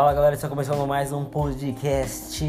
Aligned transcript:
Fala 0.00 0.14
galera, 0.14 0.34
está 0.34 0.48
começando 0.48 0.86
mais 0.88 1.12
um 1.12 1.26
podcast 1.26 2.42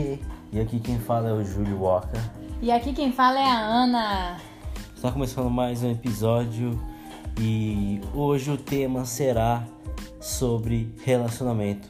e 0.53 0.57
aqui 0.57 0.79
quem 0.79 0.97
fala 0.97 1.27
é 1.27 1.33
o 1.33 1.43
Júlio 1.43 1.81
Walker. 1.81 2.17
E 2.61 2.71
aqui 2.71 2.93
quem 2.93 3.11
fala 3.11 3.41
é 3.41 3.45
a 3.45 3.59
Ana. 3.59 4.37
Está 4.95 5.11
começando 5.11 5.49
mais 5.49 5.83
um 5.83 5.91
episódio 5.91 6.81
e 7.37 7.99
hoje 8.13 8.51
o 8.51 8.57
tema 8.57 9.03
será 9.03 9.67
sobre 10.21 10.95
relacionamento. 11.03 11.89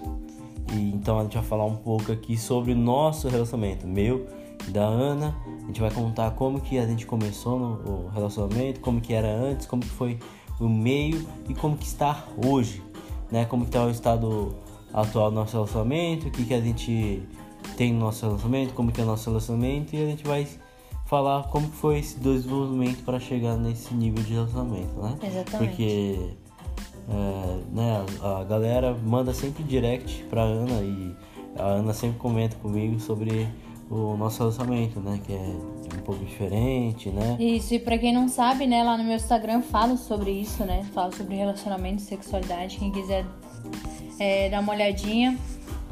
E 0.73 0.89
então 0.95 1.19
a 1.19 1.23
gente 1.25 1.37
vai 1.37 1.45
falar 1.45 1.65
um 1.65 1.75
pouco 1.75 2.11
aqui 2.11 2.35
sobre 2.35 2.71
o 2.71 2.75
nosso 2.75 3.29
relacionamento, 3.29 3.85
meu 3.85 4.27
e 4.67 4.71
da 4.71 4.83
Ana. 4.83 5.35
A 5.45 5.67
gente 5.67 5.79
vai 5.79 5.91
contar 5.91 6.31
como 6.31 6.59
que 6.59 6.79
a 6.79 6.87
gente 6.87 7.05
começou 7.05 7.59
no 7.59 8.07
relacionamento, 8.07 8.79
como 8.79 8.99
que 8.99 9.13
era 9.13 9.31
antes, 9.31 9.67
como 9.67 9.83
que 9.83 9.89
foi 9.89 10.17
o 10.59 10.67
meio 10.67 11.23
e 11.47 11.53
como 11.53 11.77
que 11.77 11.85
está 11.85 12.25
hoje, 12.43 12.81
né? 13.31 13.45
Como 13.45 13.61
que 13.61 13.69
está 13.69 13.85
o 13.85 13.91
estado 13.91 14.55
atual 14.93 15.31
nosso 15.31 15.53
relacionamento, 15.53 16.27
o 16.27 16.31
que 16.31 16.45
que 16.45 16.53
a 16.53 16.61
gente 16.61 17.23
tem 17.77 17.93
no 17.93 17.99
nosso 17.99 18.25
relacionamento, 18.25 18.73
como 18.73 18.91
que 18.91 18.99
é 19.01 19.03
o 19.03 19.07
nosso 19.07 19.29
relacionamento 19.29 19.95
e 19.95 20.03
a 20.03 20.05
gente 20.05 20.23
vai 20.23 20.47
falar 21.05 21.43
como 21.49 21.67
foi 21.67 21.99
esse 21.99 22.19
desenvolvimento 22.19 23.03
para 23.03 23.19
chegar 23.19 23.57
nesse 23.57 23.93
nível 23.93 24.23
de 24.23 24.33
relacionamento, 24.33 24.93
né? 25.01 25.17
Exatamente. 25.21 25.69
Porque 25.69 26.29
é, 27.09 27.59
né, 27.71 28.05
a 28.21 28.43
galera 28.43 28.95
manda 29.03 29.33
sempre 29.33 29.63
direct 29.63 30.23
pra 30.29 30.41
Ana 30.41 30.81
e 30.81 31.15
a 31.57 31.63
Ana 31.63 31.93
sempre 31.93 32.17
comenta 32.17 32.55
comigo 32.57 32.99
sobre 32.99 33.47
o 33.89 34.15
nosso 34.15 34.39
relacionamento, 34.39 35.01
né? 35.01 35.19
Que 35.25 35.33
é 35.33 35.37
um 35.97 36.01
pouco 36.05 36.23
diferente, 36.23 37.09
né? 37.09 37.35
Isso, 37.39 37.73
e 37.73 37.79
pra 37.79 37.97
quem 37.97 38.13
não 38.13 38.29
sabe, 38.29 38.65
né, 38.65 38.81
lá 38.81 38.97
no 38.97 39.03
meu 39.03 39.15
Instagram 39.15 39.55
eu 39.55 39.61
falo 39.61 39.97
sobre 39.97 40.31
isso, 40.31 40.63
né? 40.63 40.87
Falo 40.93 41.13
sobre 41.13 41.35
relacionamento, 41.35 42.01
sexualidade. 42.01 42.77
Quem 42.77 42.89
quiser 42.89 43.25
é, 44.19 44.49
dar 44.49 44.59
uma 44.59 44.73
olhadinha, 44.73 45.37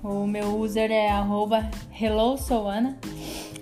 o 0.04 0.26
meu 0.26 0.58
user 0.60 0.92
é 0.92 1.10
HelloSoana. 2.00 2.98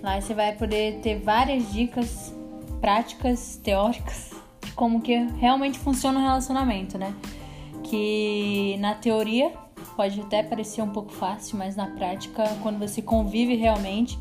Lá 0.02 0.20
você 0.22 0.34
vai 0.34 0.54
poder 0.54 1.00
ter 1.02 1.20
várias 1.20 1.72
dicas 1.72 2.34
práticas, 2.80 3.60
teóricas, 3.64 4.32
de 4.64 4.72
como 4.72 5.02
que 5.02 5.16
realmente 5.40 5.80
funciona 5.80 6.20
o 6.20 6.22
relacionamento, 6.22 6.98
né? 6.98 7.14
Que 7.84 8.78
na 8.80 8.94
teoria 8.94 9.52
pode 9.96 10.22
até 10.22 10.44
parecer 10.44 10.82
um 10.82 10.90
pouco 10.90 11.12
fácil, 11.12 11.58
mas 11.58 11.76
na 11.76 11.88
prática, 11.88 12.44
quando 12.62 12.78
você 12.78 13.02
convive 13.02 13.56
realmente, 13.56 14.18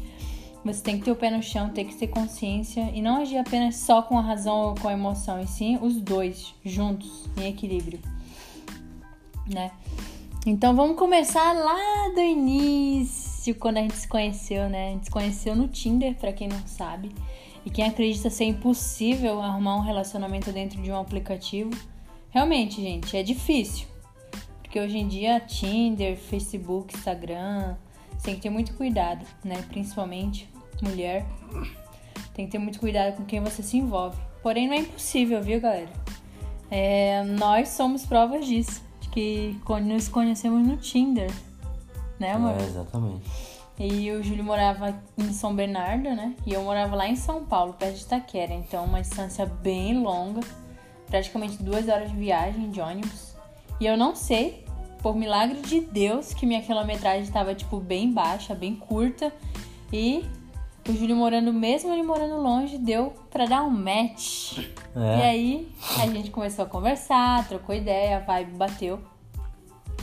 você 0.64 0.82
tem 0.82 0.98
que 0.98 1.04
ter 1.04 1.10
o 1.10 1.16
pé 1.16 1.30
no 1.30 1.42
chão, 1.42 1.68
tem 1.68 1.86
que 1.86 1.94
ter 1.94 2.08
consciência 2.08 2.90
e 2.94 3.00
não 3.02 3.20
agir 3.20 3.38
apenas 3.38 3.76
só 3.76 4.02
com 4.02 4.18
a 4.18 4.22
razão 4.22 4.68
ou 4.68 4.74
com 4.74 4.88
a 4.88 4.92
emoção, 4.92 5.40
e 5.40 5.46
sim 5.46 5.78
os 5.80 6.00
dois 6.00 6.54
juntos, 6.64 7.28
em 7.36 7.48
equilíbrio, 7.48 8.00
né? 9.46 9.70
Então 10.46 10.76
vamos 10.76 10.96
começar 10.96 11.52
lá 11.52 12.12
do 12.14 12.20
início, 12.20 13.54
quando 13.56 13.78
a 13.78 13.80
gente 13.80 13.96
se 13.96 14.06
conheceu, 14.06 14.68
né? 14.68 14.88
A 14.88 14.90
gente 14.92 15.04
se 15.06 15.10
conheceu 15.10 15.56
no 15.56 15.66
Tinder, 15.66 16.14
para 16.14 16.32
quem 16.32 16.46
não 16.48 16.64
sabe. 16.66 17.10
E 17.64 17.70
quem 17.70 17.84
acredita 17.84 18.30
ser 18.30 18.44
impossível 18.44 19.40
arrumar 19.40 19.76
um 19.76 19.80
relacionamento 19.80 20.52
dentro 20.52 20.80
de 20.80 20.90
um 20.90 21.00
aplicativo, 21.00 21.70
realmente, 22.30 22.80
gente, 22.80 23.16
é 23.16 23.24
difícil. 23.24 23.88
Porque 24.62 24.78
hoje 24.78 24.98
em 24.98 25.08
dia, 25.08 25.40
Tinder, 25.40 26.16
Facebook, 26.16 26.96
Instagram, 26.96 27.74
tem 28.22 28.36
que 28.36 28.42
ter 28.42 28.50
muito 28.50 28.72
cuidado, 28.74 29.26
né? 29.44 29.64
Principalmente 29.68 30.48
mulher. 30.80 31.26
Tem 32.34 32.46
que 32.46 32.52
ter 32.52 32.58
muito 32.58 32.78
cuidado 32.78 33.16
com 33.16 33.24
quem 33.24 33.40
você 33.40 33.62
se 33.62 33.78
envolve. 33.78 34.16
Porém, 34.42 34.68
não 34.68 34.74
é 34.74 34.78
impossível, 34.78 35.42
viu, 35.42 35.60
galera? 35.60 35.90
É, 36.70 37.24
nós 37.24 37.70
somos 37.70 38.06
provas 38.06 38.46
disso. 38.46 38.85
Que 39.16 39.58
nos 39.82 40.08
conhecemos 40.08 40.68
no 40.68 40.76
Tinder. 40.76 41.32
Né, 42.20 42.32
amor? 42.32 42.50
É, 42.60 42.62
exatamente. 42.62 43.24
E 43.78 44.10
o 44.10 44.22
Júlio 44.22 44.44
morava 44.44 44.94
em 45.16 45.32
São 45.32 45.56
Bernardo, 45.56 46.10
né? 46.14 46.34
E 46.44 46.52
eu 46.52 46.62
morava 46.62 46.94
lá 46.94 47.08
em 47.08 47.16
São 47.16 47.42
Paulo, 47.42 47.72
perto 47.72 47.96
de 47.96 48.02
Itaquera. 48.02 48.52
Então, 48.52 48.84
uma 48.84 49.00
distância 49.00 49.46
bem 49.46 50.02
longa. 50.02 50.42
Praticamente 51.06 51.62
duas 51.62 51.88
horas 51.88 52.10
de 52.10 52.16
viagem 52.16 52.70
de 52.70 52.78
ônibus. 52.78 53.34
E 53.80 53.86
eu 53.86 53.96
não 53.96 54.14
sei 54.14 54.66
por 55.00 55.16
milagre 55.16 55.62
de 55.62 55.80
Deus, 55.80 56.34
que 56.34 56.44
minha 56.44 56.60
quilometragem 56.60 57.22
estava, 57.22 57.54
tipo, 57.54 57.80
bem 57.80 58.12
baixa, 58.12 58.54
bem 58.54 58.76
curta. 58.76 59.32
E 59.90 60.26
o 60.88 60.96
Júlio 60.96 61.16
morando, 61.16 61.52
mesmo 61.52 61.92
ele 61.92 62.02
morando 62.02 62.40
longe, 62.40 62.78
deu 62.78 63.12
pra 63.30 63.46
dar 63.46 63.62
um 63.62 63.70
match. 63.70 64.58
É. 64.94 65.18
E 65.18 65.22
aí, 65.22 65.72
a 66.00 66.06
gente 66.06 66.30
começou 66.30 66.64
a 66.64 66.68
conversar, 66.68 67.46
trocou 67.48 67.74
ideia, 67.74 68.18
a 68.18 68.20
vibe 68.20 68.56
bateu. 68.56 69.00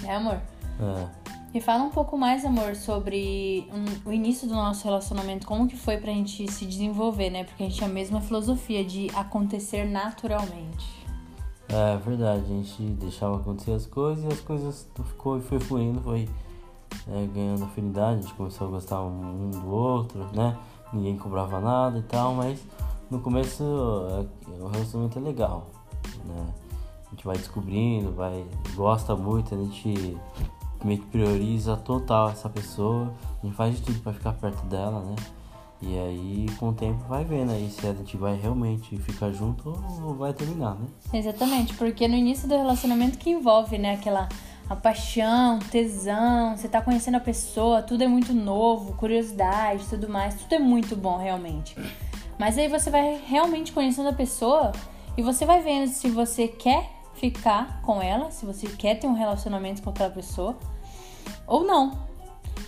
Né, 0.01 0.16
amor? 0.16 0.41
É. 0.79 1.23
E 1.53 1.61
fala 1.61 1.83
um 1.83 1.91
pouco 1.91 2.17
mais, 2.17 2.43
amor, 2.43 2.75
sobre 2.75 3.67
um, 3.72 4.09
o 4.09 4.11
início 4.11 4.47
do 4.47 4.55
nosso 4.55 4.83
relacionamento, 4.85 5.45
como 5.45 5.67
que 5.67 5.77
foi 5.77 5.97
pra 5.97 6.11
gente 6.11 6.51
se 6.51 6.66
desenvolver, 6.66 7.29
né? 7.29 7.43
Porque 7.43 7.61
a 7.61 7.66
gente 7.67 7.77
tinha 7.77 7.89
a 7.89 7.93
mesma 7.93 8.19
filosofia 8.19 8.83
de 8.83 9.07
acontecer 9.13 9.85
naturalmente. 9.85 11.03
É 11.69 11.95
verdade, 11.97 12.43
a 12.43 12.47
gente 12.47 12.81
deixava 12.93 13.38
acontecer 13.38 13.72
as 13.72 13.85
coisas 13.85 14.23
e 14.23 14.27
as 14.27 14.41
coisas 14.41 14.88
ficou, 15.05 15.39
foi 15.41 15.59
fluindo, 15.59 16.01
foi 16.01 16.27
é, 17.07 17.27
ganhando 17.27 17.66
afinidade, 17.66 18.19
a 18.19 18.22
gente 18.22 18.33
começou 18.33 18.67
a 18.67 18.69
gostar 18.72 19.01
um 19.01 19.51
do 19.51 19.69
outro, 19.69 20.27
né? 20.33 20.57
Ninguém 20.93 21.17
cobrava 21.17 21.59
nada 21.59 21.97
e 21.97 22.03
tal, 22.03 22.35
mas 22.35 22.59
no 23.09 23.19
começo 23.19 23.63
é, 23.63 24.61
o 24.61 24.67
relacionamento 24.67 25.17
é 25.17 25.21
legal, 25.21 25.69
né? 26.25 26.53
A 27.07 27.09
gente 27.11 27.25
vai 27.25 27.37
descobrindo, 27.37 28.11
vai, 28.11 28.45
gosta 28.75 29.15
muito, 29.15 29.53
a 29.53 29.57
gente 29.57 30.17
meio 30.83 30.99
que 30.99 31.07
prioriza 31.07 31.77
total 31.77 32.29
essa 32.29 32.49
pessoa, 32.49 33.13
a 33.41 33.45
gente 33.45 33.55
faz 33.55 33.75
de 33.75 33.81
tudo 33.81 33.99
para 34.01 34.13
ficar 34.13 34.33
perto 34.33 34.65
dela, 34.65 35.01
né? 35.01 35.15
E 35.81 35.99
aí, 35.99 36.45
com 36.57 36.69
o 36.69 36.73
tempo, 36.73 37.03
vai 37.09 37.25
vendo 37.25 37.51
aí 37.51 37.69
se 37.69 37.85
a 37.85 37.93
gente 37.93 38.15
vai 38.15 38.39
realmente 38.39 38.95
ficar 38.97 39.31
junto 39.31 39.69
ou 40.01 40.15
vai 40.15 40.33
terminar, 40.33 40.75
né? 40.75 40.87
Exatamente, 41.13 41.73
porque 41.73 42.07
no 42.07 42.15
início 42.15 42.47
do 42.47 42.55
relacionamento 42.55 43.17
que 43.17 43.29
envolve, 43.29 43.77
né, 43.77 43.95
aquela 43.95 44.29
a 44.69 44.75
paixão, 44.75 45.59
tesão, 45.59 46.56
você 46.56 46.68
tá 46.68 46.81
conhecendo 46.81 47.18
a 47.18 47.19
pessoa, 47.19 47.81
tudo 47.81 48.03
é 48.03 48.07
muito 48.07 48.34
novo, 48.34 48.94
curiosidade, 48.94 49.85
tudo 49.90 50.07
mais, 50.09 50.35
tudo 50.35 50.56
é 50.56 50.59
muito 50.59 50.96
bom 50.96 51.18
realmente. 51.18 51.75
Mas 52.38 52.57
aí 52.57 52.68
você 52.68 52.90
vai 52.90 53.22
realmente 53.28 53.72
conhecendo 53.72 54.09
a 54.09 54.13
pessoa 54.13 54.72
e 55.18 55.22
você 55.22 55.46
vai 55.46 55.62
vendo 55.62 55.90
se 55.90 56.09
você 56.09 56.47
quer 56.47 56.90
ficar 57.13 57.81
com 57.81 58.02
ela, 58.02 58.31
se 58.31 58.46
você 58.46 58.68
quer 58.68 58.96
ter 58.96 59.07
um 59.07 59.13
relacionamento 59.13 59.81
com 59.81 59.90
aquela 59.90 60.09
pessoa 60.09 60.57
ou 61.46 61.63
não. 61.63 61.97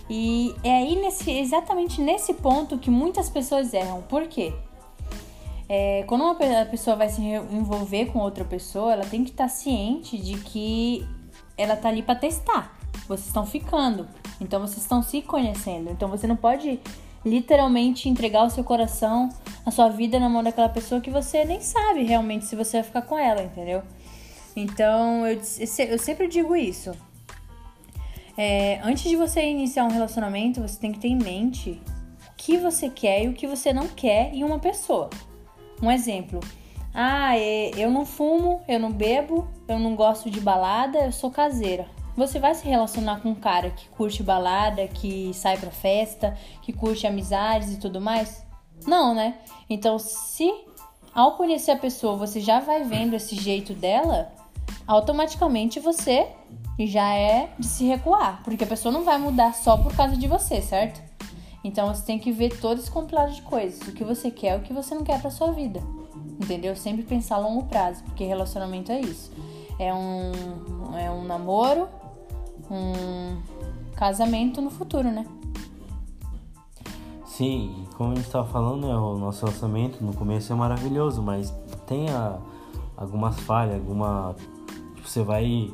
E 0.08 0.54
é 0.62 0.76
aí 0.76 0.96
nesse, 0.96 1.30
exatamente 1.30 2.00
nesse 2.00 2.34
ponto 2.34 2.78
que 2.78 2.90
muitas 2.90 3.28
pessoas 3.28 3.74
erram. 3.74 4.02
Por 4.02 4.28
quê? 4.28 4.54
É, 5.68 6.04
quando 6.06 6.22
uma 6.22 6.36
pessoa 6.66 6.94
vai 6.94 7.08
se 7.08 7.20
envolver 7.20 8.06
com 8.06 8.20
outra 8.20 8.44
pessoa, 8.44 8.92
ela 8.92 9.04
tem 9.04 9.24
que 9.24 9.30
estar 9.30 9.48
ciente 9.48 10.16
de 10.16 10.34
que 10.38 11.04
ela 11.56 11.76
tá 11.76 11.88
ali 11.88 12.02
para 12.02 12.14
testar. 12.14 12.76
Vocês 13.08 13.28
estão 13.28 13.46
ficando, 13.46 14.08
então 14.40 14.60
vocês 14.60 14.82
estão 14.82 15.02
se 15.02 15.22
conhecendo. 15.22 15.90
Então 15.90 16.08
você 16.08 16.26
não 16.26 16.36
pode 16.36 16.80
literalmente 17.24 18.08
entregar 18.08 18.44
o 18.44 18.50
seu 18.50 18.62
coração, 18.62 19.28
a 19.64 19.70
sua 19.70 19.88
vida 19.88 20.18
na 20.18 20.28
mão 20.28 20.42
daquela 20.42 20.68
pessoa 20.68 21.00
que 21.00 21.10
você 21.10 21.44
nem 21.44 21.60
sabe 21.60 22.04
realmente 22.04 22.44
se 22.44 22.54
você 22.54 22.78
vai 22.78 22.84
ficar 22.84 23.02
com 23.02 23.18
ela, 23.18 23.42
entendeu? 23.42 23.82
Então 24.54 25.26
eu, 25.26 25.40
eu 25.88 25.98
sempre 25.98 26.28
digo 26.28 26.54
isso. 26.54 26.92
É, 28.38 28.80
antes 28.82 29.08
de 29.08 29.16
você 29.16 29.42
iniciar 29.44 29.84
um 29.84 29.90
relacionamento, 29.90 30.60
você 30.60 30.78
tem 30.78 30.92
que 30.92 30.98
ter 30.98 31.08
em 31.08 31.16
mente 31.16 31.80
o 32.30 32.34
que 32.36 32.58
você 32.58 32.88
quer 32.88 33.24
e 33.24 33.28
o 33.28 33.32
que 33.32 33.46
você 33.46 33.72
não 33.72 33.88
quer 33.88 34.32
em 34.34 34.44
uma 34.44 34.58
pessoa. 34.58 35.10
Um 35.82 35.90
exemplo. 35.90 36.40
Ah, 36.98 37.36
é, 37.36 37.72
eu 37.76 37.90
não 37.90 38.06
fumo, 38.06 38.62
eu 38.66 38.80
não 38.80 38.90
bebo, 38.90 39.46
eu 39.68 39.78
não 39.78 39.94
gosto 39.94 40.30
de 40.30 40.40
balada, 40.40 41.00
eu 41.00 41.12
sou 41.12 41.30
caseira. 41.30 41.86
Você 42.16 42.38
vai 42.38 42.54
se 42.54 42.66
relacionar 42.66 43.20
com 43.20 43.28
um 43.28 43.34
cara 43.34 43.68
que 43.68 43.86
curte 43.90 44.22
balada, 44.22 44.88
que 44.88 45.30
sai 45.34 45.58
pra 45.58 45.70
festa, 45.70 46.34
que 46.62 46.72
curte 46.72 47.06
amizades 47.06 47.74
e 47.74 47.76
tudo 47.76 48.00
mais? 48.00 48.46
Não, 48.86 49.14
né? 49.14 49.34
Então, 49.68 49.98
se 49.98 50.50
ao 51.14 51.36
conhecer 51.36 51.72
a 51.72 51.76
pessoa 51.76 52.16
você 52.16 52.40
já 52.40 52.60
vai 52.60 52.82
vendo 52.82 53.12
esse 53.12 53.36
jeito 53.36 53.74
dela, 53.74 54.32
automaticamente 54.86 55.78
você 55.78 56.26
já 56.78 57.12
é 57.12 57.50
de 57.58 57.66
se 57.66 57.84
recuar, 57.84 58.40
porque 58.42 58.64
a 58.64 58.66
pessoa 58.66 58.90
não 58.90 59.04
vai 59.04 59.18
mudar 59.18 59.52
só 59.52 59.76
por 59.76 59.94
causa 59.94 60.16
de 60.16 60.26
você, 60.26 60.62
certo? 60.62 61.02
Então 61.62 61.94
você 61.94 62.06
tem 62.06 62.18
que 62.18 62.32
ver 62.32 62.58
todo 62.58 62.80
esse 62.80 62.90
compilado 62.90 63.34
de 63.34 63.42
coisas, 63.42 63.86
o 63.86 63.92
que 63.92 64.02
você 64.02 64.30
quer, 64.30 64.56
o 64.56 64.62
que 64.62 64.72
você 64.72 64.94
não 64.94 65.04
quer 65.04 65.20
para 65.20 65.30
sua 65.30 65.52
vida. 65.52 65.82
Entendeu? 66.40 66.76
Sempre 66.76 67.02
pensar 67.02 67.36
a 67.36 67.38
longo 67.38 67.64
prazo, 67.64 68.02
porque 68.04 68.24
relacionamento 68.24 68.92
é 68.92 69.00
isso. 69.00 69.30
É 69.78 69.92
um 69.92 70.32
é 70.98 71.10
um 71.10 71.24
namoro, 71.24 71.88
um 72.70 73.36
casamento 73.94 74.60
no 74.60 74.70
futuro, 74.70 75.10
né? 75.10 75.26
Sim, 77.24 77.86
como 77.96 78.12
a 78.12 78.14
gente 78.14 78.26
estava 78.26 78.46
falando, 78.46 78.86
né, 78.86 78.96
o 78.96 79.18
nosso 79.18 79.44
relacionamento 79.44 80.02
no 80.02 80.14
começo 80.14 80.50
é 80.50 80.56
maravilhoso, 80.56 81.22
mas 81.22 81.52
tem 81.86 82.08
a, 82.08 82.38
algumas 82.96 83.38
falhas, 83.40 83.74
alguma. 83.74 84.34
Tipo, 84.94 85.06
você 85.06 85.22
vai 85.22 85.70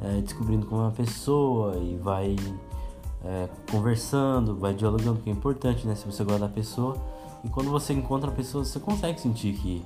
é, 0.00 0.20
descobrindo 0.20 0.66
como 0.66 0.80
é 0.80 0.84
uma 0.86 0.90
pessoa 0.90 1.76
e 1.76 1.96
vai 1.96 2.34
é, 3.24 3.48
conversando, 3.70 4.56
vai 4.56 4.74
dialogando, 4.74 5.20
que 5.20 5.30
é 5.30 5.32
importante, 5.32 5.86
né? 5.86 5.94
Se 5.94 6.04
você 6.04 6.24
gosta 6.24 6.40
da 6.40 6.48
pessoa. 6.48 6.96
E 7.44 7.48
quando 7.48 7.70
você 7.70 7.92
encontra 7.92 8.30
a 8.30 8.34
pessoa, 8.34 8.64
você 8.64 8.80
consegue 8.80 9.20
sentir 9.20 9.54
que 9.54 9.84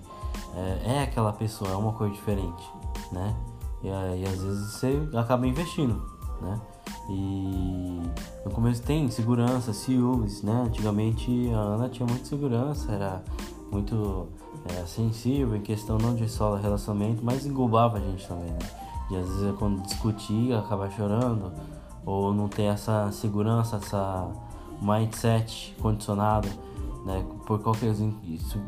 é, 0.55 0.95
é 0.95 1.03
aquela 1.03 1.33
pessoa, 1.33 1.71
é 1.71 1.77
uma 1.77 1.93
coisa 1.93 2.15
diferente, 2.15 2.71
né? 3.13 3.35
E, 3.83 3.89
e 3.89 4.25
às 4.25 4.43
vezes 4.43 4.73
você 4.73 5.09
acaba 5.17 5.47
investindo, 5.47 6.01
né? 6.41 6.61
E 7.11 8.01
no 8.45 8.51
começo 8.53 8.83
tem 8.83 9.11
segurança, 9.11 9.73
ciúmes, 9.73 10.43
né? 10.43 10.65
Antigamente 10.67 11.51
a 11.53 11.59
Ana 11.59 11.89
tinha 11.89 12.07
muita 12.07 12.25
segurança, 12.25 12.93
era 12.93 13.23
muito 13.71 14.29
é, 14.67 14.85
sensível 14.87 15.57
em 15.57 15.63
questão 15.63 15.99
não 15.99 16.15
de 16.15 16.29
só 16.29 16.55
relacionamento, 16.55 17.25
mas 17.25 17.47
engolava 17.47 17.99
a 17.99 18.01
gente 18.01 18.27
também, 18.27 18.51
né? 18.51 18.59
E 19.11 19.17
às 19.17 19.27
vezes 19.27 19.57
quando 19.59 19.83
discutia, 19.83 20.59
acaba 20.59 20.91
chorando, 20.91 21.53
ou 22.05 22.33
não 22.33 22.49
ter 22.49 22.65
essa 22.65 23.11
segurança, 23.11 23.77
essa 23.77 24.31
mindset 24.81 25.75
condicionado, 25.81 26.49
né? 27.09 27.25
Por 27.47 27.59
qualquer 27.61 27.91
isso 28.25 28.61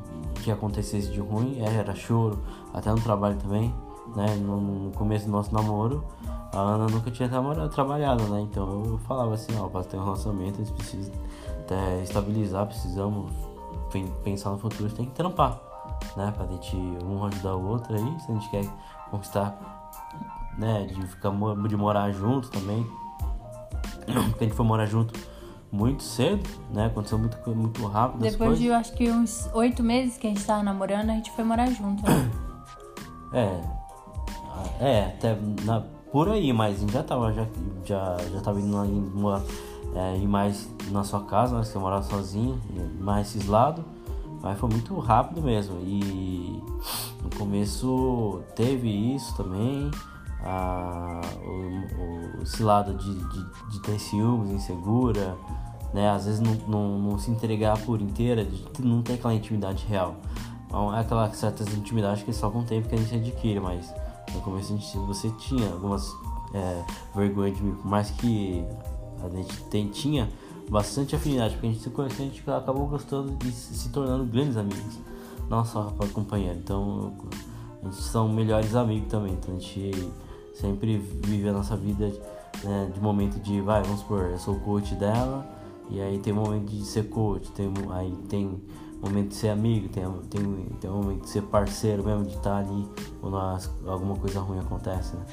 que 0.42 0.50
acontecesse 0.50 1.10
de 1.10 1.20
ruim, 1.20 1.60
é, 1.60 1.74
era 1.74 1.94
choro, 1.94 2.38
até 2.72 2.90
no 2.90 3.00
trabalho 3.00 3.36
também, 3.36 3.72
né? 4.16 4.34
No, 4.36 4.90
começo 4.92 5.26
do 5.26 5.30
nosso 5.30 5.52
namoro, 5.52 6.02
a 6.52 6.58
Ana 6.58 6.86
nunca 6.88 7.10
tinha 7.10 7.28
trabalhado, 7.70 8.24
né? 8.24 8.40
Então 8.40 8.84
eu 8.86 8.98
falava 9.06 9.34
assim, 9.34 9.52
ó, 9.60 9.68
para 9.68 9.84
ter 9.84 9.98
um 9.98 10.04
relacionamento, 10.04 10.58
eles 10.58 10.70
precisam 10.70 11.12
até 11.60 12.02
estabilizar, 12.02 12.66
precisamos 12.66 13.30
pensar 14.24 14.50
no 14.50 14.58
futuro, 14.58 14.90
tem 14.90 15.04
que 15.04 15.12
trampar, 15.12 15.60
né? 16.16 16.32
Pra 16.34 16.46
gente 16.46 16.74
um 17.04 17.22
ajudar 17.26 17.56
o 17.56 17.68
outro 17.68 17.94
aí, 17.94 18.20
se 18.20 18.32
a 18.32 18.34
gente 18.34 18.50
quer 18.50 18.64
conquistar, 19.10 19.54
né? 20.56 20.86
De 20.86 21.06
ficar 21.06 21.30
de 21.68 21.76
morar 21.76 22.10
junto 22.10 22.50
também. 22.50 22.86
Porque 24.30 24.44
a 24.44 24.46
gente 24.46 24.56
foi 24.56 24.64
morar 24.64 24.86
junto 24.86 25.12
muito 25.72 26.02
cedo, 26.02 26.48
né? 26.72 26.86
Aconteceu 26.86 27.18
muito, 27.18 27.38
muito 27.54 27.86
rápido. 27.86 28.20
Depois 28.20 28.58
de 28.58 28.66
eu 28.66 28.74
acho 28.74 28.92
que 28.94 29.10
uns 29.10 29.48
oito 29.54 29.82
meses 29.82 30.16
que 30.16 30.26
a 30.26 30.30
gente 30.30 30.44
tava 30.44 30.62
namorando, 30.62 31.10
a 31.10 31.14
gente 31.14 31.30
foi 31.30 31.44
morar 31.44 31.66
junto. 31.70 32.02
Né? 32.02 32.30
É. 33.32 33.60
É, 34.80 35.04
até 35.04 35.38
na, 35.64 35.84
por 36.10 36.28
aí, 36.28 36.52
mas 36.52 36.80
já 36.80 37.00
tava, 37.00 37.32
já, 37.32 37.46
já, 37.84 38.16
já 38.32 38.40
tava 38.40 38.60
indo, 38.60 38.84
indo 38.84 39.42
é, 39.94 40.16
ir 40.16 40.26
mais 40.26 40.68
na 40.90 41.04
sua 41.04 41.20
casa, 41.22 41.56
né? 41.56 41.64
Você 41.64 41.78
morava 41.78 42.02
sozinho, 42.02 42.60
mais 42.98 43.28
cislado. 43.28 43.84
Mas 44.42 44.58
foi 44.58 44.70
muito 44.70 44.98
rápido 44.98 45.42
mesmo. 45.42 45.78
E 45.82 46.60
no 47.22 47.30
começo 47.36 48.42
teve 48.56 48.88
isso 49.14 49.36
também. 49.36 49.90
A, 50.42 51.20
o, 51.44 52.42
o, 52.42 52.64
lado 52.64 52.94
de, 52.94 53.14
de, 53.14 53.70
de 53.70 53.80
ter 53.80 53.98
ciúmes, 53.98 54.50
insegura, 54.50 55.36
né? 55.92 56.10
Às 56.10 56.24
vezes 56.26 56.40
não, 56.40 56.54
não, 56.66 56.98
não, 56.98 57.18
se 57.18 57.30
entregar 57.30 57.78
por 57.78 58.00
inteira, 58.00 58.46
não 58.78 59.02
ter 59.02 59.14
aquela 59.14 59.34
intimidade 59.34 59.84
real. 59.86 60.16
Então, 60.66 60.94
é 60.94 61.00
aquela 61.00 61.30
certas 61.32 61.68
intimidades 61.74 62.22
que 62.22 62.32
só 62.32 62.48
com 62.48 62.60
o 62.60 62.64
tempo 62.64 62.88
que 62.88 62.94
a 62.94 62.98
gente 62.98 63.14
adquire, 63.16 63.60
mas 63.60 63.92
no 64.32 64.40
começo 64.40 64.72
a 64.72 64.76
gente, 64.76 64.96
você 64.98 65.28
tinha 65.30 65.70
algumas 65.72 66.14
é, 66.54 66.84
vergonhas 67.14 67.56
de 67.56 67.62
mim, 67.62 67.74
por 67.74 67.86
mais 67.86 68.10
que 68.10 68.64
a 69.22 69.28
gente 69.28 69.62
tem, 69.64 69.88
tinha 69.88 70.28
bastante 70.70 71.16
afinidade, 71.16 71.54
porque 71.54 71.66
a 71.66 71.70
gente 71.70 71.82
se 71.82 71.90
conheceu, 71.90 72.24
a 72.24 72.28
gente 72.28 72.50
acabou 72.50 72.86
gostando 72.86 73.36
e 73.44 73.50
se 73.50 73.88
tornando 73.90 74.24
grandes 74.24 74.56
amigos, 74.56 74.98
não 75.48 75.64
só 75.64 75.84
para 75.90 76.06
companheiro. 76.08 76.58
Então 76.58 77.12
a 77.82 77.86
gente 77.86 78.02
são 78.02 78.28
melhores 78.28 78.74
amigos 78.74 79.08
também, 79.08 79.32
então 79.32 79.54
a 79.54 79.58
gente 79.58 80.12
sempre 80.60 80.98
vive 80.98 81.48
a 81.48 81.52
nossa 81.52 81.76
vida 81.76 82.12
né, 82.64 82.90
de 82.92 83.00
momento 83.00 83.40
de, 83.40 83.60
vai, 83.60 83.82
vamos 83.82 84.00
supor, 84.00 84.30
eu 84.30 84.38
sou 84.38 84.56
coach 84.60 84.94
dela, 84.94 85.46
e 85.88 86.00
aí 86.00 86.18
tem 86.18 86.32
momento 86.32 86.70
de 86.70 86.84
ser 86.84 87.08
coach, 87.08 87.50
tem, 87.52 87.72
aí 87.90 88.12
tem 88.28 88.60
momento 89.00 89.28
de 89.28 89.34
ser 89.34 89.48
amigo, 89.48 89.88
tem, 89.88 90.04
tem, 90.28 90.66
tem 90.80 90.90
momento 90.90 91.22
de 91.22 91.30
ser 91.30 91.42
parceiro 91.42 92.04
mesmo, 92.04 92.24
de 92.24 92.36
estar 92.36 92.58
ali 92.58 92.86
quando 93.20 93.36
alguma 93.86 94.16
coisa 94.16 94.40
ruim 94.40 94.58
acontece, 94.58 95.16
né? 95.16 95.24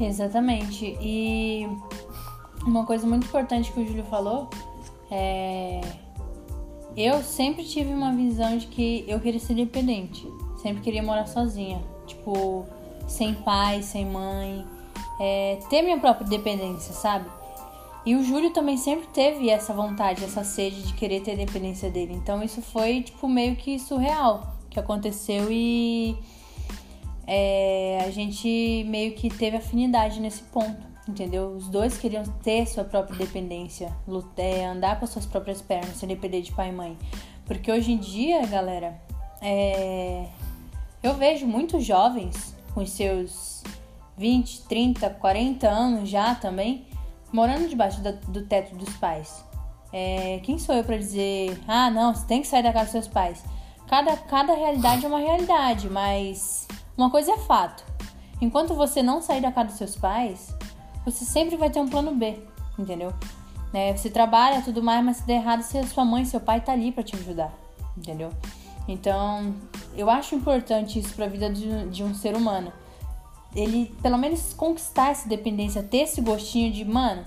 Exatamente. 0.00 0.96
E 1.00 1.68
uma 2.66 2.86
coisa 2.86 3.06
muito 3.06 3.26
importante 3.26 3.70
que 3.72 3.80
o 3.80 3.86
Júlio 3.86 4.04
falou 4.04 4.48
é. 5.10 5.80
Eu 6.94 7.22
sempre 7.22 7.64
tive 7.64 7.92
uma 7.92 8.14
visão 8.14 8.58
de 8.58 8.66
que 8.66 9.04
eu 9.08 9.18
queria 9.18 9.40
ser 9.40 9.54
independente. 9.54 10.26
Sempre 10.60 10.82
queria 10.82 11.02
morar 11.02 11.26
sozinha. 11.26 11.82
Tipo, 12.06 12.66
sem 13.06 13.34
pai, 13.34 13.82
sem 13.82 14.06
mãe. 14.06 14.66
É, 15.20 15.58
ter 15.68 15.82
minha 15.82 15.98
própria 15.98 16.24
independência, 16.24 16.92
sabe? 16.92 17.28
E 18.04 18.16
o 18.16 18.24
Júlio 18.24 18.50
também 18.50 18.76
sempre 18.76 19.06
teve 19.08 19.48
essa 19.48 19.72
vontade, 19.72 20.24
essa 20.24 20.42
sede 20.42 20.82
de 20.82 20.92
querer 20.94 21.20
ter 21.20 21.32
a 21.32 21.34
independência 21.34 21.88
dele. 21.90 22.14
Então 22.14 22.42
isso 22.42 22.60
foi, 22.60 23.02
tipo, 23.02 23.28
meio 23.28 23.54
que 23.54 23.78
surreal 23.78 24.56
que 24.68 24.80
aconteceu 24.80 25.48
e 25.50 26.16
é, 27.26 28.02
a 28.04 28.10
gente 28.10 28.84
meio 28.88 29.12
que 29.12 29.28
teve 29.28 29.58
afinidade 29.58 30.18
nesse 30.18 30.42
ponto, 30.44 30.82
entendeu? 31.06 31.50
Os 31.50 31.68
dois 31.68 31.98
queriam 31.98 32.24
ter 32.42 32.66
sua 32.66 32.82
própria 32.82 33.14
independência, 33.14 33.92
lutar, 34.08 34.44
é, 34.44 34.64
andar 34.64 34.98
com 34.98 35.06
suas 35.06 35.26
próprias 35.26 35.60
pernas, 35.60 35.96
sem 35.96 36.08
depender 36.08 36.40
de 36.40 36.52
pai 36.52 36.70
e 36.70 36.72
mãe. 36.72 36.98
Porque 37.44 37.70
hoje 37.70 37.92
em 37.92 37.98
dia, 37.98 38.44
galera, 38.46 39.00
é, 39.40 40.26
eu 41.02 41.14
vejo 41.14 41.46
muitos 41.46 41.84
jovens 41.84 42.51
com 42.74 42.82
os 42.82 42.90
seus 42.90 43.62
20, 44.16 44.62
30, 44.62 45.10
40 45.10 45.68
anos 45.68 46.08
já 46.08 46.34
também 46.34 46.86
morando 47.32 47.68
debaixo 47.68 48.00
do 48.02 48.46
teto 48.46 48.74
dos 48.76 48.94
pais. 48.96 49.44
É, 49.92 50.40
quem 50.42 50.58
sou 50.58 50.74
eu 50.74 50.84
para 50.84 50.96
dizer, 50.96 51.58
ah, 51.68 51.90
não, 51.90 52.14
você 52.14 52.26
tem 52.26 52.40
que 52.40 52.46
sair 52.46 52.62
da 52.62 52.72
casa 52.72 52.84
dos 52.84 52.92
seus 52.92 53.08
pais? 53.08 53.44
Cada, 53.86 54.16
cada 54.16 54.54
realidade 54.54 55.04
é 55.04 55.08
uma 55.08 55.18
realidade, 55.18 55.88
mas 55.88 56.66
uma 56.96 57.10
coisa 57.10 57.32
é 57.32 57.38
fato. 57.38 57.84
Enquanto 58.40 58.74
você 58.74 59.02
não 59.02 59.20
sair 59.20 59.40
da 59.40 59.52
casa 59.52 59.68
dos 59.68 59.78
seus 59.78 59.96
pais, 59.96 60.54
você 61.04 61.24
sempre 61.24 61.56
vai 61.56 61.70
ter 61.70 61.80
um 61.80 61.88
plano 61.88 62.14
B, 62.14 62.38
entendeu? 62.78 63.12
É, 63.72 63.94
você 63.94 64.10
trabalha 64.10 64.62
tudo 64.62 64.82
mais, 64.82 65.04
mas 65.04 65.16
se 65.18 65.26
der 65.26 65.34
errado, 65.34 65.62
se 65.62 65.78
a 65.78 65.86
sua 65.86 66.04
mãe, 66.04 66.24
seu 66.24 66.40
pai 66.40 66.60
tá 66.60 66.72
ali 66.72 66.92
para 66.92 67.02
te 67.02 67.14
ajudar, 67.16 67.52
entendeu? 67.96 68.30
Então, 68.88 69.54
eu 69.96 70.08
acho 70.10 70.34
importante 70.34 70.98
isso 70.98 71.14
para 71.14 71.26
a 71.26 71.28
vida 71.28 71.50
de, 71.50 71.88
de 71.88 72.02
um 72.02 72.14
ser 72.14 72.34
humano 72.34 72.72
ele 73.54 73.94
pelo 74.02 74.18
menos 74.18 74.54
conquistar 74.54 75.10
essa 75.10 75.28
dependência, 75.28 75.82
ter 75.82 75.98
esse 75.98 76.20
gostinho 76.20 76.72
de, 76.72 76.84
mano, 76.84 77.24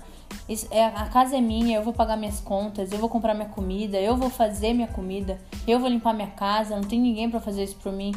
isso, 0.48 0.66
é, 0.70 0.84
a 0.84 1.06
casa 1.06 1.36
é 1.36 1.40
minha, 1.40 1.76
eu 1.78 1.82
vou 1.82 1.92
pagar 1.92 2.16
minhas 2.16 2.40
contas, 2.40 2.92
eu 2.92 2.98
vou 2.98 3.08
comprar 3.08 3.34
minha 3.34 3.48
comida, 3.48 3.98
eu 4.00 4.16
vou 4.16 4.28
fazer 4.28 4.72
minha 4.72 4.88
comida, 4.88 5.40
eu 5.66 5.78
vou 5.78 5.88
limpar 5.88 6.12
minha 6.12 6.30
casa, 6.30 6.74
não 6.74 6.82
tem 6.82 7.00
ninguém 7.00 7.30
para 7.30 7.40
fazer 7.40 7.64
isso 7.64 7.76
por 7.76 7.92
mim. 7.92 8.12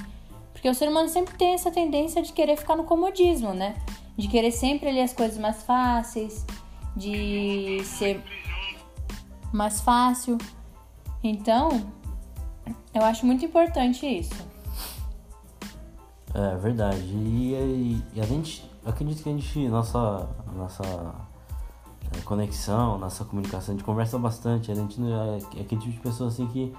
Porque 0.51 0.67
o 0.67 0.73
ser 0.73 0.89
humano 0.89 1.07
sempre 1.07 1.37
tem 1.37 1.53
essa 1.53 1.71
tendência 1.71 2.21
de 2.21 2.33
querer 2.33 2.57
ficar 2.57 2.75
no 2.75 2.83
comodismo, 2.83 3.53
né? 3.53 3.75
De 4.17 4.27
querer 4.27 4.51
sempre 4.51 4.89
ali 4.89 4.99
as 4.99 5.13
coisas 5.13 5.37
mais 5.37 5.63
fáceis, 5.63 6.45
de 6.95 7.81
ser 7.85 8.21
mais 9.53 9.79
fácil. 9.79 10.37
Então, 11.23 11.69
eu 12.93 13.03
acho 13.03 13.25
muito 13.25 13.45
importante 13.45 14.05
isso. 14.05 14.35
É 16.33 16.55
verdade. 16.57 17.01
E, 17.01 18.03
e, 18.13 18.21
a 18.21 18.25
gente, 18.25 18.69
acredito 18.85 19.23
que 19.23 19.29
a 19.29 19.31
gente, 19.31 19.67
nossa, 19.67 20.27
nossa 20.55 20.83
é, 22.15 22.21
conexão, 22.21 22.97
nossa 22.97 23.25
comunicação, 23.25 23.73
a 23.73 23.77
gente 23.77 23.85
conversa 23.85 24.17
bastante. 24.17 24.71
A 24.71 24.75
gente 24.75 24.99
é, 25.01 25.59
é 25.59 25.61
aquele 25.61 25.81
tipo 25.81 25.91
de 25.91 25.99
pessoa 25.99 26.29
assim 26.29 26.47
que 26.47 26.73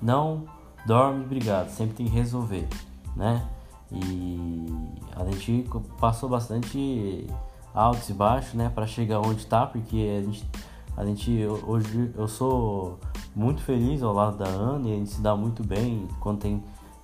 não 0.00 0.44
dorme 0.86 1.24
brigado, 1.24 1.70
sempre 1.70 1.94
tem 1.94 2.06
que 2.06 2.12
resolver, 2.12 2.68
né? 3.16 3.46
E 3.90 4.66
a 5.14 5.24
gente 5.24 5.68
passou 6.00 6.28
bastante 6.28 7.26
altos 7.74 8.08
e 8.08 8.12
baixos, 8.12 8.54
né, 8.54 8.70
para 8.72 8.86
chegar 8.86 9.20
onde 9.20 9.46
tá, 9.46 9.66
porque 9.66 10.18
a 10.18 10.22
gente, 10.22 10.48
a 10.96 11.04
gente 11.04 11.46
hoje 11.66 12.12
eu 12.16 12.28
sou 12.28 12.98
muito 13.34 13.62
feliz 13.62 14.02
ao 14.02 14.12
lado 14.12 14.36
da 14.38 14.46
Ana 14.46 14.88
e 14.88 14.92
a 14.92 14.96
gente 14.96 15.10
se 15.10 15.20
dá 15.20 15.34
muito 15.34 15.64
bem 15.64 16.08
quando 16.20 16.40
tem 16.40 16.62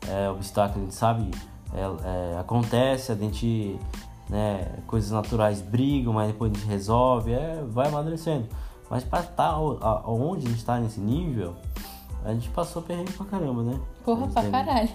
é, 0.09 0.29
obstáculos, 0.31 0.77
a 0.77 0.85
gente 0.85 0.95
sabe 0.95 1.31
é, 1.73 2.35
é, 2.35 2.39
acontece, 2.39 3.13
a 3.13 3.15
gente, 3.15 3.79
né, 4.29 4.79
coisas 4.87 5.11
naturais 5.11 5.61
brigam, 5.61 6.13
mas 6.13 6.29
depois 6.29 6.53
a 6.53 6.55
gente 6.55 6.67
resolve, 6.67 7.33
é, 7.33 7.63
vai 7.69 7.89
amadurecendo. 7.89 8.47
Mas 8.89 9.05
para 9.05 9.21
estar 9.21 9.53
tá 9.53 9.59
onde 10.07 10.47
a 10.47 10.49
gente 10.49 10.59
está 10.59 10.81
nesse 10.81 11.01
nível, 11.01 11.55
a 12.25 12.33
gente 12.33 12.49
passou 12.51 12.83
perrengue 12.83 13.13
pra 13.13 13.25
caramba, 13.27 13.63
né? 13.63 13.81
Porra, 14.05 14.27
pra 14.27 14.43
teve, 14.43 14.53
caralho. 14.53 14.89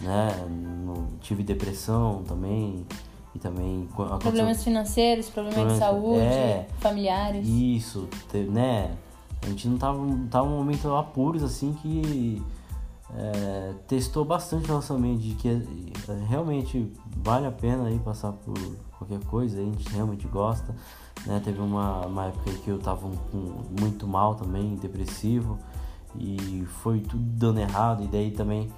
Né, 0.00 0.46
no, 0.48 1.08
tive 1.20 1.42
depressão 1.42 2.22
também. 2.26 2.86
E 3.34 3.38
também. 3.38 3.88
Problemas 4.20 4.62
financeiros, 4.62 5.28
problemas, 5.30 5.54
problemas 5.54 5.78
de 5.78 5.84
saúde, 5.84 6.20
é, 6.20 6.66
familiares. 6.80 7.46
Isso, 7.46 8.08
né? 8.50 8.94
A 9.42 9.46
gente 9.46 9.68
não 9.68 9.78
tava, 9.78 9.98
tava 10.30 10.46
um 10.46 10.56
momento 10.56 10.94
apuros 10.94 11.42
assim 11.42 11.72
que 11.80 12.42
é, 13.16 13.72
testou 13.88 14.24
bastante 14.24 14.64
o 14.64 14.68
relacionamento 14.68 15.20
de 15.20 15.34
que 15.34 15.48
é, 15.48 15.62
realmente 16.28 16.92
vale 17.16 17.46
a 17.46 17.52
pena 17.52 17.86
aí 17.88 17.98
passar 17.98 18.32
por, 18.32 18.54
qualquer 19.02 19.24
coisa, 19.26 19.60
a 19.60 19.64
gente 19.64 19.88
realmente 19.90 20.26
gosta. 20.26 20.74
Né? 21.26 21.40
Teve 21.44 21.60
uma, 21.60 22.06
uma 22.06 22.26
época 22.26 22.50
que 22.64 22.68
eu 22.68 22.78
tava 22.78 23.08
muito 23.80 24.06
mal 24.06 24.34
também, 24.34 24.76
depressivo, 24.76 25.58
e 26.16 26.64
foi 26.82 27.00
tudo 27.00 27.22
dando 27.22 27.60
errado, 27.60 28.02
e 28.04 28.06
daí 28.06 28.30
também 28.30 28.70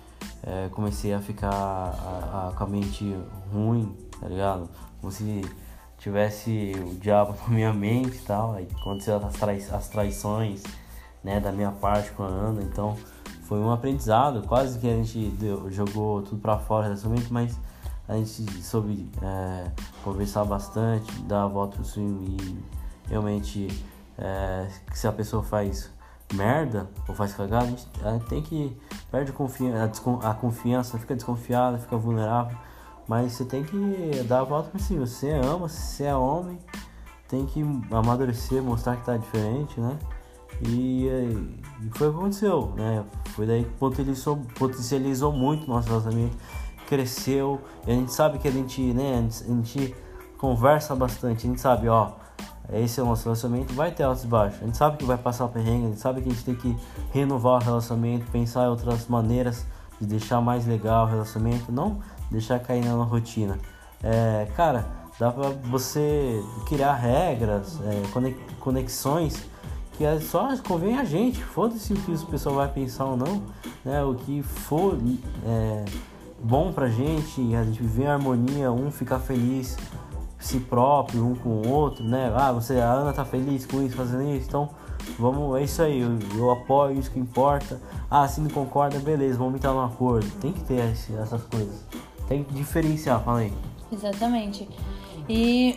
é, 0.42 0.68
comecei 0.70 1.12
a 1.12 1.20
ficar 1.20 1.52
a, 1.52 2.48
a, 2.48 2.52
com 2.52 2.64
a 2.64 2.66
mente 2.66 3.16
ruim, 3.52 3.94
tá 4.24 4.30
ligado? 4.30 4.70
Como 5.02 5.12
se 5.12 5.42
tivesse 5.98 6.72
o 6.78 6.94
diabo 6.94 7.34
na 7.46 7.54
minha 7.54 7.72
mente 7.74 8.16
e 8.16 8.22
tal, 8.22 8.54
aí 8.54 8.66
aconteceu 8.80 9.18
as, 9.18 9.34
trai 9.34 9.62
as 9.70 9.88
traições, 9.88 10.62
né, 11.22 11.40
da 11.40 11.52
minha 11.52 11.70
parte 11.70 12.10
com 12.12 12.22
a 12.22 12.26
Ana, 12.26 12.62
então 12.62 12.96
foi 13.42 13.58
um 13.58 13.70
aprendizado, 13.70 14.42
quase 14.46 14.78
que 14.78 14.88
a 14.88 14.94
gente 14.94 15.28
deu, 15.38 15.70
jogou 15.70 16.22
tudo 16.22 16.40
para 16.40 16.56
fora 16.58 16.88
desse 16.88 17.06
momento, 17.06 17.30
mas 17.30 17.58
a 18.08 18.16
gente 18.16 18.62
soube 18.62 19.10
é, 19.22 19.70
conversar 20.02 20.44
bastante, 20.44 21.12
dar 21.22 21.42
a 21.42 21.46
volta 21.46 21.76
por 21.76 21.84
cima 21.84 22.22
e 22.24 22.64
realmente 23.08 23.68
é, 24.16 24.68
se 24.94 25.06
a 25.06 25.12
pessoa 25.12 25.42
faz 25.42 25.90
merda 26.32 26.88
ou 27.06 27.14
faz 27.14 27.34
cagada, 27.34 27.64
a 27.64 27.68
gente, 27.68 27.86
a 28.02 28.12
gente 28.12 28.26
tem 28.26 28.42
que 28.42 28.74
perde 29.10 29.32
a, 29.32 30.30
a 30.30 30.34
confiança, 30.34 30.98
fica 30.98 31.14
desconfiada, 31.14 31.78
fica 31.78 31.96
vulnerável, 31.96 32.56
mas 33.08 33.32
você 33.32 33.44
tem 33.44 33.62
que 33.62 34.22
dar 34.26 34.40
a 34.40 34.44
volta 34.44 34.70
por 34.70 34.80
cima. 34.80 35.06
Você 35.06 35.30
ama, 35.30 35.68
você 35.68 36.04
é 36.04 36.14
homem, 36.14 36.58
tem 37.28 37.46
que 37.46 37.62
amadurecer, 37.90 38.62
mostrar 38.62 38.96
que 38.96 39.04
tá 39.04 39.16
diferente, 39.16 39.80
né? 39.80 39.98
E, 40.62 41.06
e 41.82 41.90
foi 41.92 42.08
o 42.08 42.12
que 42.12 42.18
aconteceu, 42.18 42.72
né? 42.76 43.04
Foi 43.30 43.46
daí 43.46 43.64
que 43.64 43.70
potencializou, 43.72 44.36
potencializou 44.58 45.32
muito 45.32 45.68
nosso 45.68 45.88
relacionamento, 45.88 46.36
cresceu. 46.86 47.60
E 47.86 47.90
a 47.90 47.94
gente 47.94 48.12
sabe 48.12 48.38
que 48.38 48.48
a 48.48 48.50
gente, 48.50 48.80
né? 48.92 49.18
A 49.18 49.20
gente, 49.20 49.44
a 49.44 49.48
gente 49.48 49.94
conversa 50.38 50.94
bastante, 50.94 51.46
a 51.46 51.50
gente 51.50 51.60
sabe, 51.60 51.88
ó, 51.88 52.12
esse 52.72 53.00
é 53.00 53.02
o 53.02 53.06
nosso 53.06 53.24
relacionamento, 53.24 53.74
vai 53.74 53.90
ter 53.90 54.04
altos 54.04 54.24
e 54.24 54.26
baixos. 54.26 54.62
A 54.62 54.64
gente 54.64 54.76
sabe 54.76 54.96
que 54.96 55.04
vai 55.04 55.18
passar 55.18 55.48
perrengue, 55.48 55.86
a 55.86 55.88
gente 55.88 56.00
sabe 56.00 56.22
que 56.22 56.28
a 56.28 56.32
gente 56.32 56.44
tem 56.44 56.54
que 56.54 56.76
renovar 57.12 57.60
o 57.60 57.64
relacionamento, 57.64 58.30
pensar 58.30 58.64
em 58.64 58.68
outras 58.68 59.06
maneiras 59.08 59.66
de 60.00 60.06
deixar 60.06 60.40
mais 60.40 60.66
legal 60.66 61.06
o 61.06 61.10
relacionamento, 61.10 61.70
não 61.70 62.00
deixar 62.30 62.58
cair 62.58 62.84
na 62.84 62.92
rotina. 63.04 63.58
É, 64.02 64.46
cara, 64.56 64.86
dá 65.18 65.30
pra 65.30 65.50
você 65.70 66.42
criar 66.66 66.94
regras, 66.94 67.80
é, 67.82 68.02
conexões 68.60 69.46
que 69.96 70.04
é 70.04 70.18
só 70.20 70.48
convém 70.58 70.98
a 70.98 71.04
gente, 71.04 71.42
foda-se 71.42 71.92
o 71.92 71.96
que 71.96 72.12
o 72.12 72.26
pessoal 72.26 72.56
vai 72.56 72.68
pensar 72.68 73.04
ou 73.04 73.16
não, 73.16 73.42
né? 73.84 74.02
O 74.02 74.14
que 74.14 74.42
for 74.42 74.98
é, 75.46 75.84
bom 76.42 76.72
pra 76.72 76.88
gente, 76.88 77.54
a 77.54 77.62
gente 77.62 77.80
viver 77.80 78.04
em 78.04 78.08
harmonia, 78.08 78.72
um 78.72 78.90
ficar 78.90 79.20
feliz 79.20 79.76
si 80.38 80.58
próprio, 80.58 81.24
um 81.24 81.34
com 81.34 81.48
o 81.48 81.68
outro, 81.68 82.04
né? 82.04 82.32
Ah, 82.36 82.52
você, 82.52 82.80
a 82.80 82.92
Ana 82.92 83.12
tá 83.12 83.24
feliz 83.24 83.64
com 83.66 83.82
isso, 83.82 83.96
fazendo 83.96 84.24
isso, 84.34 84.48
então 84.48 84.68
vamos, 85.18 85.56
é 85.58 85.62
isso 85.62 85.80
aí, 85.80 86.00
eu, 86.00 86.18
eu 86.36 86.50
apoio 86.50 86.98
isso 86.98 87.10
que 87.10 87.18
importa. 87.18 87.80
Ah, 88.10 88.26
se 88.26 88.40
não 88.40 88.50
concorda, 88.50 88.98
beleza, 88.98 89.38
vamos 89.38 89.54
entrar 89.54 89.72
num 89.72 89.84
acordo. 89.84 90.28
Tem 90.40 90.52
que 90.52 90.62
ter 90.64 90.92
esse, 90.92 91.14
essas 91.14 91.42
coisas. 91.44 91.84
Tem 92.28 92.42
que 92.44 92.54
diferenciar, 92.54 93.22
fala 93.22 93.40
aí. 93.40 93.52
Exatamente. 93.92 94.68
E 95.28 95.76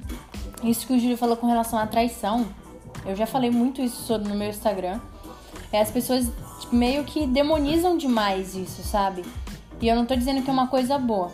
isso 0.62 0.86
que 0.86 0.94
o 0.94 0.98
Júlio 0.98 1.16
falou 1.16 1.36
com 1.36 1.46
relação 1.46 1.78
à 1.78 1.86
traição, 1.86 2.46
eu 3.04 3.14
já 3.14 3.26
falei 3.26 3.50
muito 3.50 3.80
isso 3.80 4.02
sobre 4.02 4.28
no 4.28 4.34
meu 4.34 4.48
Instagram. 4.48 5.00
É, 5.72 5.80
as 5.80 5.90
pessoas 5.90 6.30
tipo, 6.60 6.74
meio 6.74 7.04
que 7.04 7.26
demonizam 7.26 7.96
demais 7.96 8.54
isso, 8.54 8.82
sabe? 8.82 9.24
E 9.80 9.88
eu 9.88 9.96
não 9.96 10.06
tô 10.06 10.14
dizendo 10.14 10.42
que 10.42 10.48
é 10.48 10.52
uma 10.52 10.68
coisa 10.68 10.98
boa. 10.98 11.30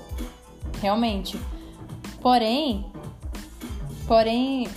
Realmente. 0.80 1.38
Porém, 2.20 2.86
porém, 4.06 4.68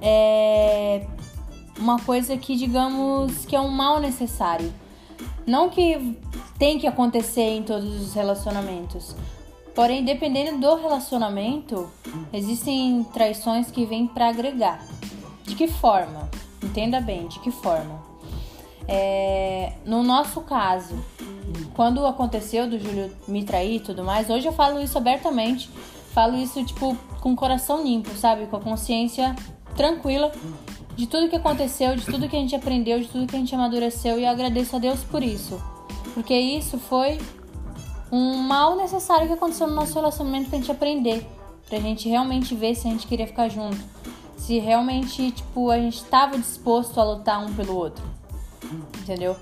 é 0.00 1.06
uma 1.78 1.98
coisa 2.00 2.36
que, 2.36 2.56
digamos, 2.56 3.44
que 3.46 3.54
é 3.54 3.60
um 3.60 3.68
mal 3.68 4.00
necessário. 4.00 4.72
Não 5.46 5.68
que 5.68 6.18
tem 6.62 6.78
que 6.78 6.86
acontecer 6.86 7.56
em 7.56 7.64
todos 7.64 8.00
os 8.00 8.14
relacionamentos. 8.14 9.16
Porém, 9.74 10.04
dependendo 10.04 10.60
do 10.60 10.76
relacionamento, 10.76 11.90
existem 12.32 13.02
traições 13.12 13.68
que 13.68 13.84
vêm 13.84 14.06
para 14.06 14.28
agregar. 14.28 14.80
De 15.42 15.56
que 15.56 15.66
forma? 15.66 16.30
Entenda 16.62 17.00
bem, 17.00 17.26
de 17.26 17.40
que 17.40 17.50
forma? 17.50 18.00
É, 18.86 19.72
no 19.84 20.04
nosso 20.04 20.40
caso, 20.42 20.94
quando 21.74 22.06
aconteceu 22.06 22.70
do 22.70 22.78
Júlio 22.78 23.10
me 23.26 23.42
trair 23.42 23.78
e 23.78 23.80
tudo 23.80 24.04
mais, 24.04 24.30
hoje 24.30 24.46
eu 24.46 24.52
falo 24.52 24.80
isso 24.80 24.96
abertamente 24.96 25.68
Falo 26.12 26.36
isso, 26.36 26.62
tipo, 26.62 26.94
com 27.20 27.32
o 27.32 27.36
coração 27.36 27.82
limpo, 27.82 28.10
sabe? 28.10 28.46
Com 28.46 28.56
a 28.56 28.60
consciência 28.60 29.34
tranquila 29.74 30.30
de 30.94 31.06
tudo 31.06 31.28
que 31.28 31.34
aconteceu, 31.34 31.96
de 31.96 32.04
tudo 32.04 32.28
que 32.28 32.36
a 32.36 32.38
gente 32.38 32.54
aprendeu, 32.54 33.00
de 33.00 33.08
tudo 33.08 33.26
que 33.26 33.34
a 33.34 33.38
gente 33.38 33.54
amadureceu 33.54 34.20
e 34.20 34.26
agradeço 34.26 34.76
a 34.76 34.78
Deus 34.78 35.02
por 35.02 35.22
isso. 35.22 35.71
Porque 36.14 36.34
isso 36.34 36.78
foi 36.78 37.18
um 38.10 38.36
mal 38.36 38.76
necessário 38.76 39.26
que 39.26 39.32
aconteceu 39.32 39.66
no 39.66 39.74
nosso 39.74 39.94
relacionamento 39.94 40.50
pra 40.50 40.58
gente 40.58 40.70
aprender, 40.70 41.26
pra 41.68 41.78
gente 41.78 42.08
realmente 42.08 42.54
ver 42.54 42.74
se 42.74 42.86
a 42.86 42.90
gente 42.90 43.06
queria 43.06 43.26
ficar 43.26 43.48
junto, 43.48 43.78
se 44.36 44.58
realmente, 44.58 45.30
tipo, 45.30 45.70
a 45.70 45.78
gente 45.78 45.96
estava 45.96 46.36
disposto 46.36 47.00
a 47.00 47.04
lutar 47.04 47.44
um 47.44 47.54
pelo 47.54 47.74
outro. 47.74 48.04
Entendeu? 49.00 49.36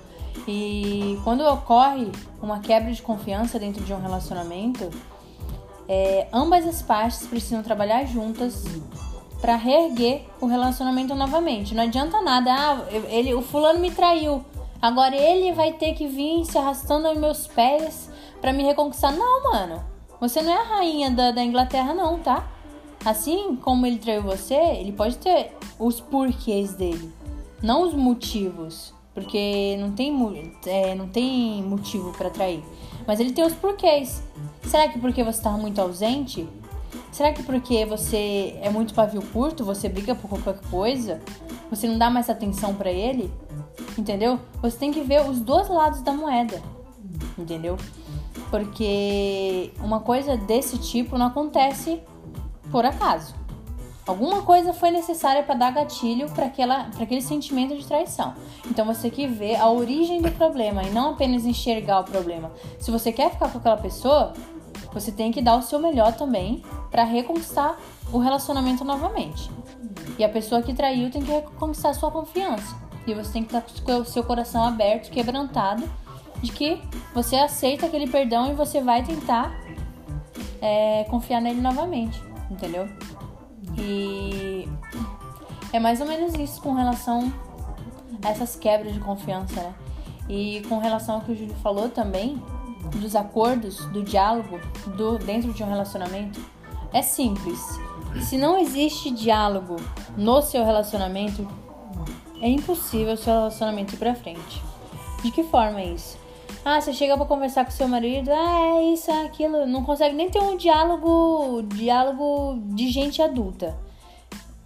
E 0.47 1.19
quando 1.23 1.41
ocorre 1.41 2.11
uma 2.41 2.59
quebra 2.59 2.91
de 2.91 3.01
confiança 3.01 3.59
dentro 3.59 3.83
de 3.83 3.93
um 3.93 3.99
relacionamento, 3.99 4.89
é, 5.87 6.27
ambas 6.31 6.65
as 6.65 6.81
partes 6.81 7.27
precisam 7.27 7.61
trabalhar 7.61 8.05
juntas 8.05 8.63
para 9.41 9.55
reerguer 9.55 10.23
o 10.39 10.45
relacionamento 10.45 11.13
novamente. 11.15 11.75
Não 11.75 11.83
adianta 11.83 12.21
nada, 12.21 12.53
ah, 12.53 12.85
ele, 13.09 13.33
o 13.33 13.41
fulano 13.41 13.79
me 13.79 13.91
traiu, 13.91 14.45
agora 14.81 15.15
ele 15.15 15.53
vai 15.53 15.73
ter 15.73 15.93
que 15.93 16.07
vir 16.07 16.45
se 16.45 16.57
arrastando 16.57 17.07
aos 17.07 17.17
meus 17.17 17.47
pés 17.47 18.09
para 18.39 18.51
me 18.51 18.63
reconquistar. 18.63 19.13
Não, 19.13 19.43
mano, 19.43 19.83
você 20.19 20.41
não 20.41 20.51
é 20.51 20.57
a 20.57 20.63
rainha 20.77 21.11
da, 21.11 21.31
da 21.31 21.43
Inglaterra, 21.43 21.93
não, 21.93 22.19
tá? 22.19 22.49
Assim 23.03 23.55
como 23.55 23.85
ele 23.85 23.97
traiu 23.97 24.21
você, 24.21 24.53
ele 24.53 24.91
pode 24.91 25.17
ter 25.17 25.55
os 25.79 25.99
porquês 25.99 26.73
dele, 26.73 27.11
não 27.61 27.83
os 27.83 27.93
motivos, 27.93 28.93
porque 29.13 29.75
não 29.79 29.91
tem, 29.91 30.13
é, 30.67 30.93
não 30.93 31.07
tem 31.07 31.63
motivo 31.63 32.11
para 32.11 32.29
trair. 32.29 32.63
Mas 33.07 33.19
ele 33.19 33.31
tem 33.31 33.43
os 33.43 33.53
porquês. 33.53 34.23
Será 34.63 34.87
que 34.87 34.99
porque 34.99 35.23
você 35.23 35.39
está 35.39 35.51
muito 35.51 35.81
ausente? 35.81 36.47
Será 37.11 37.33
que 37.33 37.43
porque 37.43 37.85
você 37.85 38.57
é 38.61 38.69
muito 38.69 38.93
pavio 38.93 39.21
curto, 39.33 39.65
você 39.65 39.89
briga 39.89 40.13
por 40.13 40.29
qualquer 40.29 40.59
coisa? 40.69 41.21
Você 41.69 41.87
não 41.87 41.97
dá 41.97 42.09
mais 42.09 42.29
atenção 42.29 42.75
para 42.75 42.91
ele? 42.91 43.31
Entendeu? 43.97 44.39
Você 44.61 44.77
tem 44.77 44.91
que 44.91 45.01
ver 45.01 45.27
os 45.27 45.39
dois 45.39 45.69
lados 45.69 46.01
da 46.01 46.13
moeda. 46.13 46.61
Entendeu? 47.37 47.77
Porque 48.49 49.71
uma 49.79 49.99
coisa 49.99 50.37
desse 50.37 50.77
tipo 50.77 51.17
não 51.17 51.27
acontece 51.27 52.01
por 52.71 52.85
acaso. 52.85 53.35
Alguma 54.07 54.41
coisa 54.41 54.73
foi 54.73 54.91
necessária 54.91 55.43
para 55.43 55.55
dar 55.55 55.71
gatilho 55.71 56.29
para 56.31 56.45
aquele 56.99 57.21
sentimento 57.21 57.77
de 57.77 57.85
traição. 57.85 58.33
Então 58.65 58.85
você 58.85 59.09
tem 59.09 59.11
que 59.11 59.27
ver 59.27 59.55
a 59.55 59.69
origem 59.69 60.21
do 60.21 60.31
problema 60.31 60.83
e 60.83 60.89
não 60.89 61.11
apenas 61.11 61.45
enxergar 61.45 61.99
o 61.99 62.03
problema. 62.03 62.51
Se 62.79 62.89
você 62.89 63.11
quer 63.11 63.29
ficar 63.31 63.49
com 63.49 63.59
aquela 63.59 63.77
pessoa, 63.77 64.33
você 64.91 65.11
tem 65.11 65.31
que 65.31 65.41
dar 65.41 65.55
o 65.55 65.61
seu 65.61 65.79
melhor 65.79 66.13
também 66.13 66.63
para 66.89 67.03
reconquistar 67.03 67.77
o 68.11 68.17
relacionamento 68.17 68.83
novamente. 68.83 69.49
E 70.17 70.23
a 70.23 70.29
pessoa 70.29 70.61
que 70.61 70.73
traiu 70.73 71.09
tem 71.11 71.21
que 71.21 71.31
reconquistar 71.31 71.93
sua 71.93 72.11
confiança. 72.11 72.75
E 73.05 73.13
você 73.13 73.33
tem 73.33 73.43
que 73.43 73.55
estar 73.55 73.83
com 73.83 73.97
o 73.99 74.05
seu 74.05 74.23
coração 74.23 74.63
aberto, 74.63 75.09
quebrantado, 75.09 75.89
de 76.41 76.51
que 76.51 76.81
você 77.13 77.35
aceita 77.35 77.85
aquele 77.85 78.07
perdão 78.07 78.51
e 78.51 78.55
você 78.55 78.81
vai 78.81 79.03
tentar 79.03 79.53
é, 80.61 81.03
confiar 81.05 81.41
nele 81.41 81.61
novamente, 81.61 82.21
entendeu? 82.49 82.87
E 83.77 84.67
é 85.73 85.79
mais 85.79 86.01
ou 86.01 86.07
menos 86.07 86.33
isso 86.35 86.61
com 86.61 86.73
relação 86.73 87.31
a 88.23 88.29
essas 88.29 88.55
quebras 88.55 88.93
de 88.93 88.99
confiança, 88.99 89.61
né? 89.61 89.73
E 90.29 90.61
com 90.69 90.77
relação 90.77 91.15
ao 91.15 91.21
que 91.21 91.31
o 91.31 91.35
Júlio 91.35 91.55
falou 91.55 91.89
também, 91.89 92.41
dos 92.95 93.15
acordos, 93.15 93.85
do 93.87 94.03
diálogo 94.03 94.59
do, 94.97 95.17
dentro 95.17 95.53
de 95.53 95.63
um 95.63 95.67
relacionamento, 95.67 96.39
é 96.93 97.01
simples. 97.01 97.59
Se 98.21 98.37
não 98.37 98.57
existe 98.57 99.09
diálogo 99.11 99.77
no 100.17 100.41
seu 100.41 100.65
relacionamento, 100.65 101.47
é 102.41 102.49
impossível 102.49 103.15
seu 103.15 103.33
relacionamento 103.33 103.93
ir 103.93 103.97
pra 103.97 104.15
frente. 104.15 104.61
De 105.23 105.31
que 105.31 105.43
forma 105.43 105.79
é 105.79 105.85
isso? 105.85 106.17
Ah, 106.65 106.79
você 106.79 106.93
chega 106.93 107.15
para 107.15 107.25
conversar 107.25 107.65
com 107.65 107.71
seu 107.71 107.87
marido, 107.87 108.29
ah, 108.31 108.77
é 108.77 108.93
isso, 108.93 109.09
é 109.09 109.25
aquilo, 109.25 109.65
não 109.65 109.83
consegue 109.83 110.15
nem 110.15 110.29
ter 110.29 110.39
um 110.39 110.57
diálogo, 110.57 111.63
diálogo 111.63 112.59
de 112.75 112.89
gente 112.89 113.21
adulta. 113.21 113.77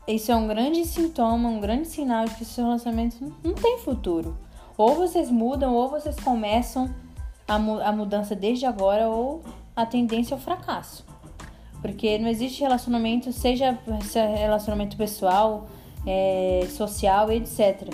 Isso 0.08 0.32
é 0.32 0.36
um 0.36 0.48
grande 0.48 0.86
sintoma, 0.86 1.50
um 1.50 1.60
grande 1.60 1.88
sinal 1.88 2.25
de 2.25 2.36
que 2.36 2.46
seu 2.46 2.65
relacionamento 2.65 3.34
não 3.44 3.53
tem 3.53 3.79
futuro. 3.79 4.38
Ou 4.77 4.94
vocês 4.96 5.32
mudam, 5.32 5.74
ou 5.74 5.89
vocês 5.89 6.15
começam 6.20 6.94
a, 7.48 7.58
mu 7.58 7.82
a 7.82 7.91
mudança 7.91 8.36
desde 8.36 8.65
agora, 8.65 9.08
ou 9.08 9.41
a 9.75 9.86
tendência 9.86 10.36
é 10.36 10.38
o 10.38 10.39
fracasso. 10.39 11.05
Porque 11.82 12.17
não 12.17 12.27
existe 12.27 12.62
relacionamento, 12.62 13.32
seja 13.32 13.77
relacionamento 14.38 14.98
pessoal, 14.98 15.67
é, 16.05 16.67
social, 16.69 17.31
etc. 17.31 17.93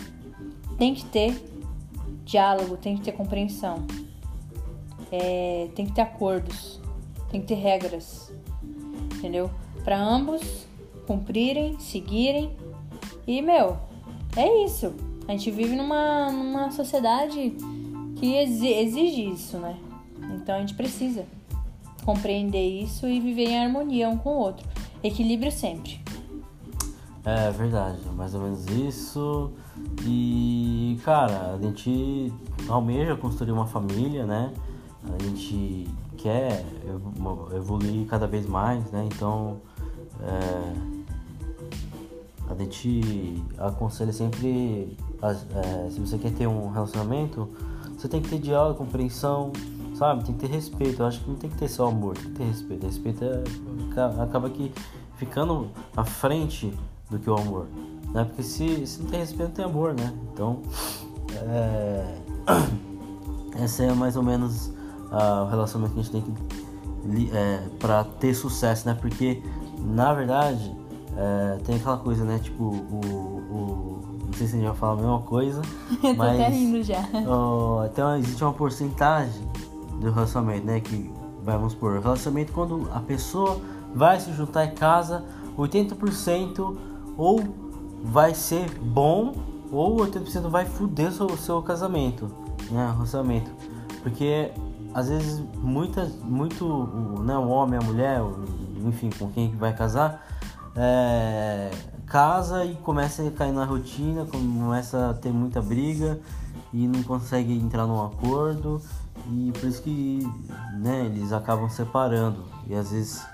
Tem 0.77 0.93
que 0.93 1.05
ter 1.05 1.41
diálogo, 2.25 2.77
tem 2.77 2.95
que 2.95 3.03
ter 3.03 3.11
compreensão, 3.11 3.85
é, 5.11 5.69
tem 5.75 5.85
que 5.85 5.91
ter 5.91 6.01
acordos, 6.01 6.79
tem 7.29 7.41
que 7.41 7.47
ter 7.47 7.55
regras, 7.55 8.31
entendeu? 9.15 9.49
Para 9.83 9.99
ambos 9.99 10.67
cumprirem, 11.05 11.79
seguirem. 11.79 12.55
E, 13.27 13.41
meu, 13.41 13.77
é 14.35 14.63
isso. 14.63 14.93
A 15.27 15.31
gente 15.31 15.51
vive 15.51 15.75
numa, 15.75 16.31
numa 16.31 16.71
sociedade 16.71 17.55
que 18.17 18.35
exige 18.35 19.29
isso, 19.29 19.57
né? 19.57 19.77
Então 20.35 20.55
a 20.55 20.59
gente 20.59 20.73
precisa 20.73 21.25
compreender 22.05 22.65
isso 22.65 23.07
e 23.07 23.19
viver 23.19 23.49
em 23.49 23.59
harmonia 23.59 24.09
um 24.09 24.17
com 24.17 24.29
o 24.29 24.37
outro. 24.37 24.67
Equilíbrio 25.03 25.51
sempre. 25.51 25.99
É 27.23 27.51
verdade, 27.51 27.99
mais 28.15 28.33
ou 28.33 28.41
menos 28.41 28.65
isso. 28.65 29.51
E, 30.03 30.99
cara, 31.03 31.53
a 31.53 31.57
gente 31.61 32.33
almeja 32.67 33.15
construir 33.15 33.51
uma 33.51 33.67
família, 33.67 34.25
né? 34.25 34.51
A 35.03 35.23
gente 35.23 35.87
quer 36.17 36.65
evoluir 37.55 38.07
cada 38.07 38.25
vez 38.25 38.47
mais, 38.47 38.91
né? 38.91 39.07
Então, 39.13 39.61
é, 40.19 40.73
a 42.49 42.55
gente 42.55 43.43
aconselha 43.57 44.11
sempre, 44.11 44.97
é, 45.21 45.89
se 45.91 45.99
você 45.99 46.17
quer 46.17 46.31
ter 46.33 46.47
um 46.47 46.71
relacionamento, 46.71 47.47
você 47.95 48.07
tem 48.07 48.19
que 48.19 48.29
ter 48.29 48.39
diálogo, 48.39 48.79
compreensão, 48.79 49.51
sabe? 49.93 50.23
Tem 50.23 50.33
que 50.33 50.41
ter 50.41 50.51
respeito. 50.51 51.03
Eu 51.03 51.05
acho 51.05 51.19
que 51.19 51.29
não 51.29 51.37
tem 51.37 51.51
que 51.51 51.57
ter 51.57 51.67
só 51.67 51.87
amor, 51.87 52.17
tem 52.17 52.31
que 52.31 52.37
ter 52.37 52.45
respeito. 52.45 52.85
Respeito 52.87 53.23
é, 53.23 53.43
acaba 54.23 54.47
aqui 54.47 54.71
ficando 55.17 55.69
à 55.95 56.03
frente 56.03 56.73
do 57.11 57.19
que 57.19 57.29
o 57.29 57.35
amor, 57.35 57.67
né? 58.13 58.23
Porque 58.23 58.41
se, 58.41 58.87
se 58.87 59.03
não 59.03 59.09
tem 59.09 59.19
respeito, 59.19 59.49
não 59.49 59.55
tem 59.55 59.65
amor, 59.65 59.93
né? 59.93 60.11
Então, 60.33 60.61
é... 61.35 62.17
essa 63.61 63.83
é 63.83 63.93
mais 63.93 64.15
ou 64.15 64.23
menos 64.23 64.67
uh, 65.11 65.43
o 65.45 65.49
relacionamento 65.49 65.93
que 65.93 65.99
a 65.99 66.03
gente 66.03 66.11
tem 66.11 66.21
que 66.21 66.31
é, 67.33 67.59
para 67.79 68.03
ter 68.03 68.33
sucesso, 68.33 68.87
né? 68.87 68.97
Porque 68.99 69.41
na 69.79 70.13
verdade 70.13 70.75
é, 71.17 71.57
tem 71.63 71.75
aquela 71.75 71.97
coisa, 71.97 72.23
né? 72.23 72.39
Tipo, 72.39 72.63
o, 72.63 72.99
o, 73.49 73.99
não 74.27 74.33
sei 74.33 74.47
se 74.47 74.55
a 74.55 74.59
gente 74.59 74.67
vai 74.67 74.77
falar 74.77 74.93
a 74.93 74.95
mesma 74.97 75.19
coisa, 75.21 75.61
Eu 76.03 76.15
mas 76.15 76.37
tô 76.37 76.43
até 76.43 76.49
rindo 76.49 76.83
já. 76.83 77.03
Então 77.91 78.15
existe 78.17 78.43
uma 78.43 78.53
porcentagem 78.53 79.43
do 79.99 80.11
relacionamento, 80.11 80.65
né? 80.65 80.79
Que 80.79 81.11
vamos 81.43 81.73
por 81.73 81.99
relacionamento 81.99 82.53
quando 82.53 82.87
a 82.93 82.99
pessoa 82.99 83.59
vai 83.93 84.19
se 84.19 84.31
juntar 84.33 84.65
em 84.65 84.75
casa, 84.75 85.25
80% 85.57 86.77
ou 87.17 87.43
vai 88.03 88.33
ser 88.33 88.69
bom 88.79 89.33
ou 89.71 89.97
80% 89.97 90.49
vai 90.49 90.65
foder 90.65 91.09
o 91.09 91.11
seu, 91.11 91.37
seu 91.37 91.61
casamento, 91.61 92.29
né? 92.69 92.91
Relacionamento. 92.93 93.51
Porque 94.03 94.51
às 94.93 95.09
vezes 95.09 95.43
muitas, 95.55 96.15
muito, 96.17 96.65
né, 97.23 97.37
o 97.37 97.47
homem, 97.47 97.79
a 97.79 97.83
mulher, 97.83 98.21
enfim, 98.85 99.09
com 99.17 99.29
quem 99.31 99.55
vai 99.55 99.73
casar, 99.73 100.25
é, 100.75 101.71
casa 102.05 102.65
e 102.65 102.75
começa 102.75 103.25
a 103.25 103.31
cair 103.31 103.53
na 103.53 103.63
rotina, 103.63 104.25
começa 104.25 105.09
a 105.09 105.13
ter 105.13 105.31
muita 105.31 105.61
briga 105.61 106.19
e 106.73 106.87
não 106.87 107.03
consegue 107.03 107.57
entrar 107.57 107.85
num 107.85 108.03
acordo 108.03 108.81
e 109.29 109.51
por 109.59 109.67
isso 109.67 109.81
que 109.81 110.27
né, 110.79 111.05
eles 111.05 111.31
acabam 111.31 111.69
separando 111.69 112.43
e 112.67 112.73
às 112.73 112.91
vezes 112.91 113.25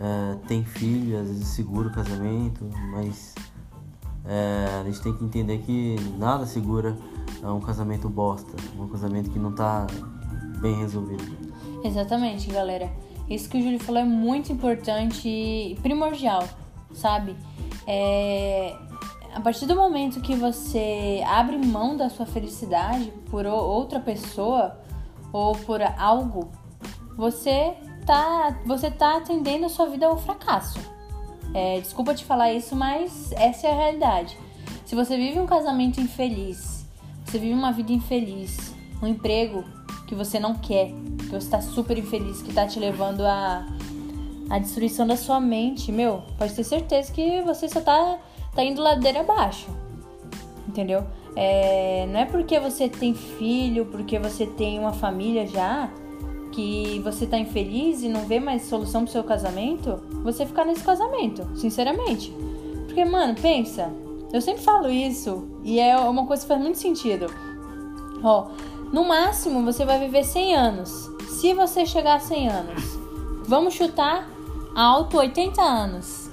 é, 0.00 0.36
tem 0.48 0.64
filho, 0.64 1.20
às 1.20 1.28
vezes 1.28 1.46
segura 1.48 1.88
o 1.88 1.92
casamento, 1.92 2.68
mas 2.90 3.34
é, 4.24 4.80
a 4.80 4.84
gente 4.84 5.00
tem 5.02 5.14
que 5.14 5.24
entender 5.24 5.58
que 5.58 5.96
nada 6.18 6.46
segura 6.46 6.96
um 7.42 7.60
casamento 7.60 8.08
bosta, 8.08 8.56
um 8.78 8.88
casamento 8.88 9.30
que 9.30 9.38
não 9.38 9.52
tá 9.52 9.86
bem 10.60 10.74
resolvido. 10.76 11.24
Exatamente, 11.84 12.50
galera. 12.50 12.90
Isso 13.28 13.48
que 13.48 13.58
o 13.58 13.62
Júlio 13.62 13.78
falou 13.78 14.02
é 14.02 14.04
muito 14.04 14.52
importante 14.52 15.28
e 15.28 15.78
primordial, 15.82 16.46
sabe? 16.92 17.36
É... 17.86 18.76
A 19.32 19.40
partir 19.40 19.66
do 19.66 19.76
momento 19.76 20.20
que 20.20 20.34
você 20.34 21.22
abre 21.24 21.56
mão 21.56 21.96
da 21.96 22.10
sua 22.10 22.26
felicidade 22.26 23.12
por 23.30 23.46
outra 23.46 24.00
pessoa 24.00 24.76
ou 25.32 25.52
por 25.54 25.80
algo, 25.80 26.50
você 27.16 27.76
tá, 28.10 28.58
você 28.66 28.90
tá 28.90 29.18
atendendo 29.18 29.66
a 29.66 29.68
sua 29.68 29.86
vida 29.86 30.06
ao 30.06 30.18
fracasso. 30.18 30.80
É, 31.54 31.78
desculpa 31.80 32.12
te 32.12 32.24
falar 32.24 32.52
isso, 32.52 32.74
mas 32.74 33.30
essa 33.32 33.68
é 33.68 33.70
a 33.70 33.74
realidade. 33.74 34.36
Se 34.84 34.96
você 34.96 35.16
vive 35.16 35.38
um 35.38 35.46
casamento 35.46 36.00
infeliz, 36.00 36.84
você 37.24 37.38
vive 37.38 37.54
uma 37.54 37.70
vida 37.70 37.92
infeliz, 37.92 38.74
um 39.00 39.06
emprego 39.06 39.64
que 40.08 40.14
você 40.16 40.40
não 40.40 40.54
quer, 40.56 40.90
que 41.18 41.26
você 41.26 41.36
está 41.36 41.60
super 41.60 41.96
infeliz, 41.96 42.42
que 42.42 42.48
está 42.48 42.66
te 42.66 42.80
levando 42.80 43.20
a 43.24 43.64
a 44.48 44.58
destruição 44.58 45.06
da 45.06 45.16
sua 45.16 45.38
mente, 45.38 45.92
meu, 45.92 46.24
pode 46.36 46.52
ter 46.54 46.64
certeza 46.64 47.12
que 47.12 47.40
você 47.42 47.68
só 47.68 47.80
tá, 47.80 48.18
tá 48.52 48.64
indo 48.64 48.82
ladeira 48.82 49.20
abaixo. 49.20 49.68
Entendeu? 50.66 51.04
É, 51.36 52.04
não 52.10 52.18
é 52.18 52.24
porque 52.24 52.58
você 52.58 52.88
tem 52.88 53.14
filho, 53.14 53.86
porque 53.86 54.18
você 54.18 54.46
tem 54.46 54.76
uma 54.80 54.92
família 54.92 55.46
já, 55.46 55.88
que 56.50 57.00
você 57.04 57.26
tá 57.26 57.38
infeliz 57.38 58.02
e 58.02 58.08
não 58.08 58.26
vê 58.26 58.40
mais 58.40 58.62
solução 58.62 59.04
pro 59.04 59.12
seu 59.12 59.24
casamento, 59.24 60.00
você 60.22 60.44
ficar 60.44 60.64
nesse 60.64 60.82
casamento, 60.82 61.46
sinceramente. 61.54 62.32
Porque, 62.86 63.04
mano, 63.04 63.34
pensa, 63.40 63.92
eu 64.32 64.40
sempre 64.40 64.62
falo 64.62 64.88
isso 64.88 65.48
e 65.64 65.80
é 65.80 65.96
uma 65.96 66.26
coisa 66.26 66.42
que 66.42 66.48
faz 66.48 66.60
muito 66.60 66.78
sentido. 66.78 67.26
Ó, 68.22 68.48
no 68.92 69.04
máximo, 69.04 69.64
você 69.64 69.84
vai 69.84 69.98
viver 69.98 70.24
100 70.24 70.54
anos. 70.54 71.10
Se 71.28 71.54
você 71.54 71.86
chegar 71.86 72.16
a 72.16 72.20
100 72.20 72.48
anos, 72.48 72.98
vamos 73.46 73.74
chutar 73.74 74.28
alto 74.74 75.16
80 75.16 75.62
anos. 75.62 76.30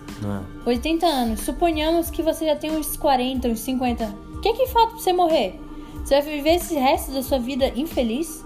É. 0.66 0.70
80 0.70 1.06
anos. 1.06 1.40
Suponhamos 1.42 2.10
que 2.10 2.24
você 2.24 2.46
já 2.46 2.56
tem 2.56 2.76
uns 2.76 2.98
40, 2.98 3.48
uns 3.48 3.60
50. 3.60 4.16
O 4.36 4.42
que 4.42 4.50
é 4.50 4.54
que 4.54 4.68
falta 4.68 4.92
pra 4.92 5.00
você 5.00 5.14
morrer? 5.14 5.60
Você 6.04 6.22
vai 6.22 6.36
viver 6.36 6.56
esse 6.56 6.76
resto 6.76 7.12
da 7.12 7.22
sua 7.22 7.38
vida 7.38 7.72
infeliz? 7.76 8.44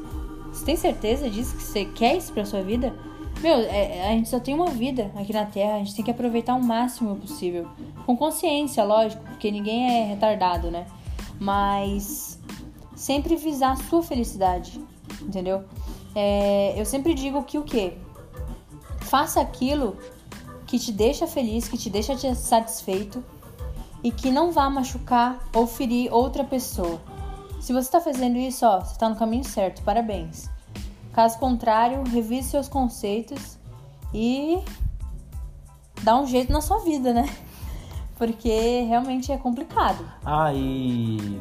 Você 0.62 0.66
tem 0.66 0.76
certeza 0.76 1.28
disso? 1.28 1.58
Que 1.58 1.64
você 1.64 1.86
quer 1.86 2.16
isso 2.16 2.32
pra 2.32 2.46
sua 2.46 2.62
vida? 2.62 2.94
Meu, 3.42 3.62
é, 3.62 4.10
a 4.10 4.12
gente 4.12 4.30
só 4.30 4.40
tem 4.40 4.54
uma 4.54 4.68
vida 4.68 5.12
aqui 5.16 5.34
na 5.34 5.44
Terra, 5.44 5.74
a 5.74 5.80
gente 5.80 5.96
tem 5.96 6.06
que 6.06 6.12
aproveitar 6.12 6.54
o 6.54 6.64
máximo 6.64 7.16
possível. 7.16 7.68
Com 8.06 8.16
consciência, 8.16 8.84
lógico, 8.84 9.24
porque 9.24 9.50
ninguém 9.50 9.90
é 9.90 10.06
retardado, 10.06 10.70
né? 10.70 10.86
Mas 11.40 12.40
sempre 12.96 13.36
visar 13.38 13.72
a 13.72 13.76
sua 13.76 14.04
felicidade, 14.04 14.80
entendeu? 15.20 15.64
É, 16.14 16.80
eu 16.80 16.86
sempre 16.86 17.16
digo 17.16 17.42
que 17.42 17.58
o 17.58 17.64
quê? 17.64 17.94
Faça 19.00 19.42
aquilo 19.42 19.98
que 20.68 20.78
te 20.78 20.92
deixa 20.92 21.26
feliz, 21.26 21.68
que 21.68 21.78
te 21.78 21.90
deixa 21.90 22.36
satisfeito 22.36 23.26
e 24.04 24.12
que 24.12 24.30
não 24.30 24.52
vá 24.52 24.70
machucar 24.70 25.40
ou 25.56 25.66
ferir 25.66 26.14
outra 26.14 26.44
pessoa. 26.44 27.02
Se 27.62 27.72
você 27.72 27.88
está 27.88 28.02
fazendo 28.02 28.38
isso, 28.38 28.66
ó, 28.66 28.80
você 28.80 28.94
está 28.94 29.08
no 29.08 29.16
caminho 29.16 29.44
certo, 29.44 29.84
parabéns. 29.84 30.50
Caso 31.14 31.38
contrário, 31.38 32.04
revise 32.04 32.50
seus 32.50 32.68
conceitos 32.68 33.58
e 34.12 34.60
dá 36.02 36.18
um 36.20 36.26
jeito 36.26 36.52
na 36.52 36.60
sua 36.60 36.80
vida, 36.80 37.14
né? 37.14 37.30
Porque 38.18 38.82
realmente 38.82 39.32
é 39.32 39.38
complicado. 39.38 40.04
Ah, 40.26 40.52
e 40.54 41.40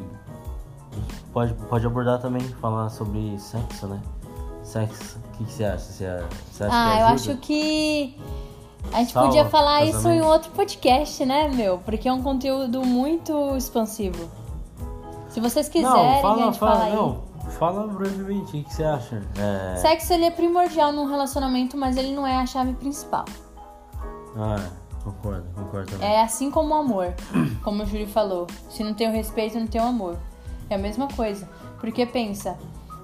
pode, 1.33 1.55
pode 1.55 1.85
abordar 1.87 2.21
também, 2.21 2.41
falar 2.41 2.89
sobre 2.89 3.39
sexo, 3.39 3.87
né? 3.87 3.99
Sexo, 4.63 5.17
o 5.17 5.37
que, 5.37 5.45
que 5.45 5.51
você 5.51 5.65
acha? 5.65 5.79
Você, 5.79 6.05
você 6.51 6.63
acha 6.65 6.71
ah, 6.71 6.99
eu 6.99 7.07
acho 7.07 7.37
que 7.37 8.15
a 8.93 8.99
gente 8.99 9.11
Salva, 9.11 9.29
podia 9.29 9.45
falar 9.49 9.79
casamento. 9.79 9.97
isso 9.97 10.09
em 10.09 10.21
outro 10.21 10.51
podcast, 10.51 11.25
né, 11.25 11.47
meu? 11.47 11.79
Porque 11.79 12.07
é 12.07 12.13
um 12.13 12.21
conteúdo 12.21 12.85
muito 12.85 13.55
expansivo. 13.57 14.40
Se 15.31 15.39
vocês 15.39 15.69
quiserem, 15.69 16.15
não, 16.15 16.21
fala, 16.21 16.41
a 16.41 16.45
gente 16.45 16.59
fala, 16.59 16.71
fala 16.71 16.85
aí. 16.85 16.95
Não, 16.95 17.23
fala 17.57 17.87
brevemente, 17.87 18.57
o 18.57 18.63
que 18.63 18.73
você 18.73 18.83
acha? 18.83 19.23
É... 19.37 19.77
Sexo 19.77 20.13
ele 20.13 20.25
é 20.25 20.31
primordial 20.31 20.91
num 20.91 21.05
relacionamento, 21.05 21.77
mas 21.77 21.95
ele 21.95 22.13
não 22.13 22.27
é 22.27 22.35
a 22.35 22.45
chave 22.45 22.73
principal. 22.73 23.23
Ah, 24.35 24.69
concordo, 25.03 25.45
concordo 25.55 25.91
também. 25.91 26.07
É 26.07 26.21
assim 26.21 26.51
como 26.51 26.73
o 26.73 26.77
amor, 26.77 27.13
como 27.63 27.81
o 27.81 27.85
Júlio 27.85 28.07
falou. 28.07 28.45
Se 28.69 28.83
não 28.83 28.93
tem 28.93 29.07
o 29.07 29.11
respeito, 29.11 29.57
não 29.57 29.67
tem 29.67 29.79
o 29.79 29.85
amor. 29.85 30.17
É 30.69 30.75
a 30.75 30.77
mesma 30.77 31.07
coisa. 31.07 31.47
Porque 31.79 32.05
pensa, 32.05 32.57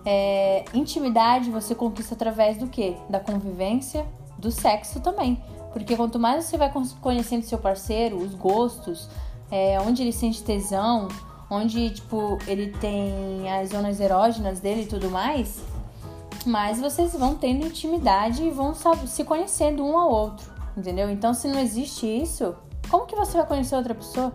é, 0.06 0.66
intimidade 0.74 1.50
você 1.50 1.74
conquista 1.74 2.13
através 2.13 2.58
do 2.58 2.68
quê? 2.68 2.98
Da 3.10 3.22
convivência, 3.22 4.06
do 4.38 4.52
sexo 4.52 5.00
também. 5.00 5.42
Porque 5.72 5.96
quanto 5.96 6.20
mais 6.20 6.44
você 6.44 6.58
vai 6.58 6.72
conhecendo 7.02 7.44
seu 7.44 7.58
parceiro, 7.58 8.18
os 8.18 8.36
gostos, 8.36 9.10
é, 9.50 9.80
onde 9.80 10.02
ele 10.02 10.12
sente 10.12 10.44
tesão, 10.44 11.08
onde 11.49 11.89
tipo 11.91 12.38
ele 12.47 12.71
tem 12.79 13.51
as 13.51 13.69
zonas 13.69 13.99
erógenas 13.99 14.60
dele 14.60 14.83
e 14.83 14.88
tudo 14.88 15.10
mais, 15.10 15.62
mais 16.45 16.79
vocês 16.79 17.13
vão 17.13 17.36
tendo 17.36 17.65
intimidade 17.65 18.43
e 18.43 18.49
vão 18.49 18.73
se 19.05 19.23
conhecendo 19.23 19.83
um 19.83 19.97
ao 19.97 20.10
outro. 20.10 20.51
entendeu? 20.75 21.10
Então, 21.10 21.33
se 21.33 21.47
não 21.47 21.60
existe 21.60 22.05
isso, 22.05 22.55
como 22.89 23.05
que 23.05 23.15
você 23.15 23.38
vai 23.38 23.45
conhecer 23.45 23.75
outra 23.75 23.95
pessoa? 23.95 24.33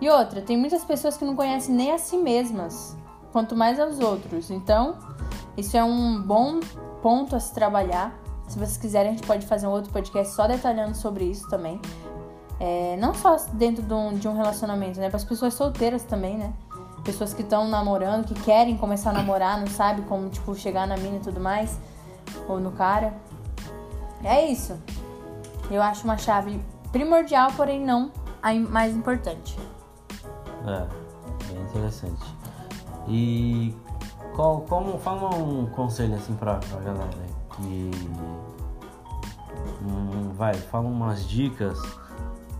E 0.00 0.08
outra, 0.08 0.40
tem 0.40 0.56
muitas 0.56 0.84
pessoas 0.84 1.16
que 1.16 1.24
não 1.24 1.36
conhecem 1.36 1.74
nem 1.74 1.92
a 1.92 1.98
si 1.98 2.16
mesmas, 2.16 2.96
quanto 3.30 3.54
mais 3.54 3.78
aos 3.78 4.00
outros. 4.00 4.50
Então, 4.50 4.98
isso 5.56 5.76
é 5.76 5.84
um 5.84 6.20
bom 6.22 6.60
ponto 7.02 7.36
a 7.36 7.40
se 7.40 7.52
trabalhar. 7.52 8.16
Se 8.48 8.58
vocês 8.58 8.76
quiserem, 8.76 9.10
a 9.10 9.14
gente 9.14 9.26
pode 9.26 9.46
fazer 9.46 9.66
um 9.66 9.70
outro 9.70 9.92
podcast 9.92 10.34
só 10.34 10.46
detalhando 10.46 10.96
sobre 10.96 11.24
isso 11.24 11.48
também. 11.48 11.80
É, 12.60 12.96
não 12.98 13.14
só 13.14 13.36
dentro 13.52 13.82
de 13.82 13.92
um, 13.92 14.14
de 14.14 14.28
um 14.28 14.36
relacionamento, 14.36 15.00
né? 15.00 15.08
Para 15.08 15.16
as 15.16 15.24
pessoas 15.24 15.54
solteiras 15.54 16.02
também, 16.04 16.38
né? 16.38 16.52
Pessoas 17.04 17.34
que 17.34 17.42
estão 17.42 17.66
namorando, 17.68 18.24
que 18.24 18.34
querem 18.34 18.76
começar 18.76 19.10
a 19.10 19.12
namorar, 19.12 19.58
não 19.58 19.66
sabe 19.66 20.02
como, 20.02 20.28
tipo, 20.28 20.54
chegar 20.54 20.86
na 20.86 20.96
mina 20.96 21.16
e 21.16 21.20
tudo 21.20 21.40
mais. 21.40 21.78
Ou 22.48 22.60
no 22.60 22.70
cara. 22.72 23.14
É 24.22 24.46
isso. 24.46 24.78
Eu 25.70 25.82
acho 25.82 26.04
uma 26.04 26.16
chave 26.16 26.60
primordial, 26.92 27.50
porém 27.56 27.84
não 27.84 28.12
a 28.42 28.54
mais 28.54 28.94
importante. 28.94 29.58
É, 30.66 30.86
bem 31.52 31.62
interessante. 31.62 32.36
E 33.08 33.74
qual, 34.34 34.60
como, 34.62 34.98
fala 34.98 35.34
um 35.34 35.66
conselho 35.66 36.14
assim 36.14 36.34
pra, 36.34 36.56
pra 36.56 36.80
galera 36.80 37.10
que. 37.56 37.90
Hum, 39.82 40.32
vai, 40.34 40.54
fala 40.54 40.88
umas 40.88 41.28
dicas 41.28 41.78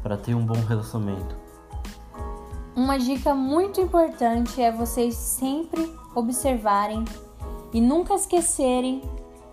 para 0.02 0.16
ter 0.16 0.34
um 0.34 0.44
bom 0.44 0.60
relacionamento. 0.60 1.36
Uma 2.74 2.98
dica 2.98 3.34
muito 3.34 3.80
importante 3.80 4.60
é 4.60 4.72
vocês 4.72 5.14
sempre 5.14 5.94
observarem 6.14 7.04
e 7.72 7.80
nunca 7.80 8.14
esquecerem 8.14 9.02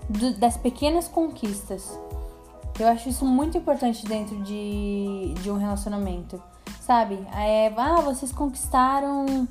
do, 0.09 0.33
das 0.38 0.57
pequenas 0.57 1.07
conquistas. 1.07 1.97
Eu 2.79 2.88
acho 2.88 3.09
isso 3.09 3.25
muito 3.25 3.57
importante 3.57 4.05
dentro 4.05 4.38
de, 4.38 5.33
de 5.41 5.51
um 5.51 5.57
relacionamento. 5.57 6.41
Sabe? 6.79 7.19
É, 7.35 7.71
ah, 7.77 8.01
vocês 8.01 8.31
conquistaram 8.31 9.47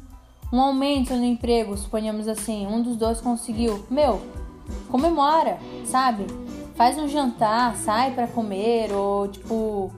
um 0.53 0.61
aumento 0.61 1.15
no 1.15 1.25
emprego, 1.25 1.77
suponhamos 1.77 2.27
assim, 2.27 2.67
um 2.67 2.83
dos 2.83 2.97
dois 2.97 3.21
conseguiu. 3.21 3.85
Meu, 3.91 4.21
comemora, 4.91 5.59
sabe? 5.85 6.27
Faz 6.75 6.97
um 6.97 7.07
jantar, 7.07 7.77
sai 7.77 8.13
para 8.13 8.27
comer, 8.27 8.93
ou 8.93 9.29
tipo, 9.29 9.93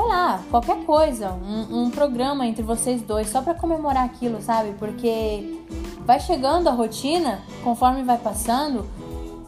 sei 0.00 0.08
lá, 0.08 0.40
qualquer 0.50 0.84
coisa, 0.86 1.32
um, 1.32 1.82
um 1.82 1.90
programa 1.90 2.46
entre 2.46 2.62
vocês 2.62 3.02
dois, 3.02 3.28
só 3.28 3.42
para 3.42 3.54
comemorar 3.54 4.04
aquilo, 4.04 4.40
sabe? 4.40 4.72
Porque 4.78 5.60
vai 6.06 6.18
chegando 6.18 6.68
a 6.68 6.72
rotina, 6.72 7.42
conforme 7.62 8.02
vai 8.02 8.16
passando, 8.16 8.86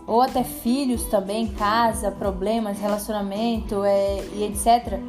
ou 0.07 0.21
até 0.21 0.45
filhos 0.45 1.05
também, 1.05 1.49
casa, 1.49 2.11
problemas, 2.11 2.79
relacionamento 2.79 3.83
é, 3.83 4.23
e 4.35 4.45
etc. 4.45 5.01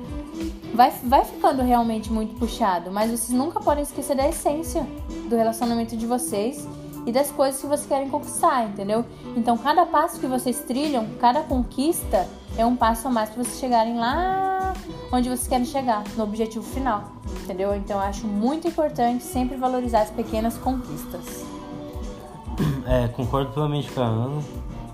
Vai, 0.74 0.92
vai 1.04 1.26
ficando 1.26 1.62
realmente 1.62 2.12
muito 2.12 2.36
puxado, 2.40 2.90
mas 2.90 3.12
vocês 3.12 3.38
nunca 3.38 3.60
podem 3.60 3.84
esquecer 3.84 4.16
da 4.16 4.28
essência 4.28 4.88
do 5.30 5.36
relacionamento 5.36 5.98
de 5.98 6.06
vocês 6.06 6.66
e 7.06 7.12
das 7.12 7.30
coisas 7.32 7.60
que 7.60 7.68
vocês 7.68 7.86
querem 7.86 8.10
conquistar, 8.10 8.66
entendeu? 8.66 9.06
Então, 9.36 9.58
cada 9.58 9.86
passo 9.86 10.22
que 10.22 10.26
vocês 10.26 10.60
trilham, 10.62 11.06
cada 11.20 11.42
conquista 11.42 12.26
é 12.58 12.66
um 12.66 12.78
passo 12.78 13.10
a 13.10 13.12
mais 13.12 13.30
para 13.30 13.44
vocês 13.44 13.60
chegarem 13.60 13.98
lá 13.98 14.73
onde 15.14 15.30
vocês 15.30 15.48
querem 15.48 15.66
chegar, 15.66 16.04
no 16.18 16.24
objetivo 16.24 16.66
final, 16.66 17.04
entendeu? 17.44 17.76
Então, 17.76 17.98
eu 17.98 18.04
acho 18.04 18.26
muito 18.26 18.68
importante 18.68 19.24
sempre 19.24 19.56
valorizar 19.56 20.02
as 20.02 20.10
pequenas 20.10 20.58
conquistas. 20.58 21.46
É, 22.86 23.08
concordo 23.08 23.50
plenamente 23.54 23.90
com 23.92 24.02
a 24.02 24.06
Ana. 24.06 24.42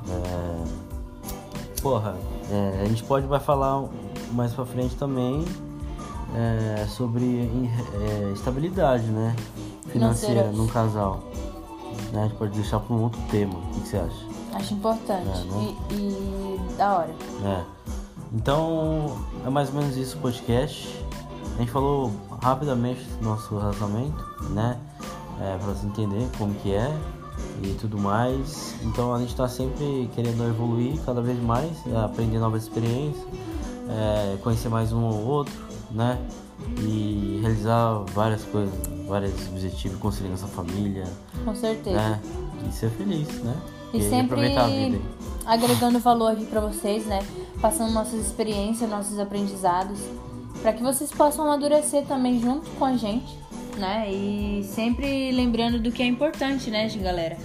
É... 0.07 1.81
Porra, 1.81 2.15
é, 2.51 2.83
a 2.83 2.85
gente 2.85 3.03
pode 3.03 3.25
vai 3.25 3.39
falar 3.39 3.83
mais 4.31 4.53
pra 4.53 4.63
frente 4.63 4.95
também 4.95 5.43
é, 6.35 6.85
sobre 6.85 7.49
é, 7.99 8.31
estabilidade, 8.31 9.05
né? 9.05 9.35
Financeira, 9.87 10.51
num 10.51 10.67
casal. 10.67 11.23
Né? 12.13 12.21
A 12.21 12.27
gente 12.27 12.37
pode 12.37 12.51
deixar 12.53 12.79
para 12.79 12.95
um 12.95 13.01
outro 13.01 13.19
tema. 13.31 13.55
O 13.55 13.61
que, 13.73 13.87
você 13.87 13.97
acha? 13.97 14.25
Acho 14.53 14.73
importante. 14.75 15.27
É, 15.27 15.43
né? 15.45 15.75
e, 15.89 15.95
e, 15.95 16.59
da 16.77 16.97
hora. 16.97 17.15
É. 17.43 17.63
Então, 18.31 19.17
é 19.45 19.49
mais 19.49 19.69
ou 19.69 19.81
menos 19.81 19.97
isso 19.97 20.17
o 20.17 20.21
podcast. 20.21 20.87
A 21.55 21.59
gente 21.59 21.71
falou 21.71 22.11
rapidamente 22.41 23.03
do 23.19 23.25
nosso 23.25 23.57
relacionamento, 23.57 24.23
né? 24.51 24.77
É, 25.41 25.57
para 25.57 25.73
você 25.73 25.85
entender 25.87 26.27
como 26.37 26.53
que 26.55 26.73
é 26.73 26.93
e 27.61 27.73
tudo 27.79 27.97
mais. 27.97 28.75
Então 28.83 29.13
a 29.13 29.19
gente 29.19 29.29
está 29.29 29.47
sempre 29.47 30.09
querendo 30.15 30.43
evoluir 30.47 30.99
cada 31.05 31.21
vez 31.21 31.41
mais, 31.41 31.71
aprender 32.03 32.39
novas 32.39 32.63
experiências, 32.63 33.25
é, 33.89 34.37
conhecer 34.41 34.69
mais 34.69 34.91
um 34.91 35.03
ou 35.03 35.25
outro, 35.25 35.53
né? 35.91 36.19
E 36.81 37.39
realizar 37.41 38.03
várias 38.13 38.43
coisas, 38.43 38.73
vários 39.07 39.33
objetivos, 39.47 39.97
conseguir 39.97 40.29
nossa 40.29 40.47
família. 40.47 41.05
Com 41.43 41.55
certeza. 41.55 41.97
Né? 41.97 42.21
E 42.67 42.71
ser 42.73 42.89
feliz, 42.91 43.27
né? 43.43 43.55
E, 43.93 43.97
e 43.97 44.09
sempre 44.09 45.01
agregando 45.45 45.99
valor 45.99 46.31
aqui 46.31 46.45
para 46.45 46.61
vocês, 46.61 47.05
né? 47.05 47.19
Passando 47.61 47.91
nossas 47.91 48.25
experiências, 48.25 48.89
nossos 48.89 49.19
aprendizados, 49.19 49.99
para 50.61 50.73
que 50.73 50.81
vocês 50.81 51.11
possam 51.11 51.45
amadurecer 51.45 52.05
também 52.05 52.39
junto 52.39 52.69
com 52.71 52.85
a 52.85 52.95
gente, 52.95 53.37
né? 53.77 54.09
E 54.11 54.63
sempre 54.63 55.31
lembrando 55.31 55.79
do 55.79 55.91
que 55.91 56.01
é 56.01 56.05
importante, 56.05 56.69
né, 56.69 56.87
galera? 56.89 57.37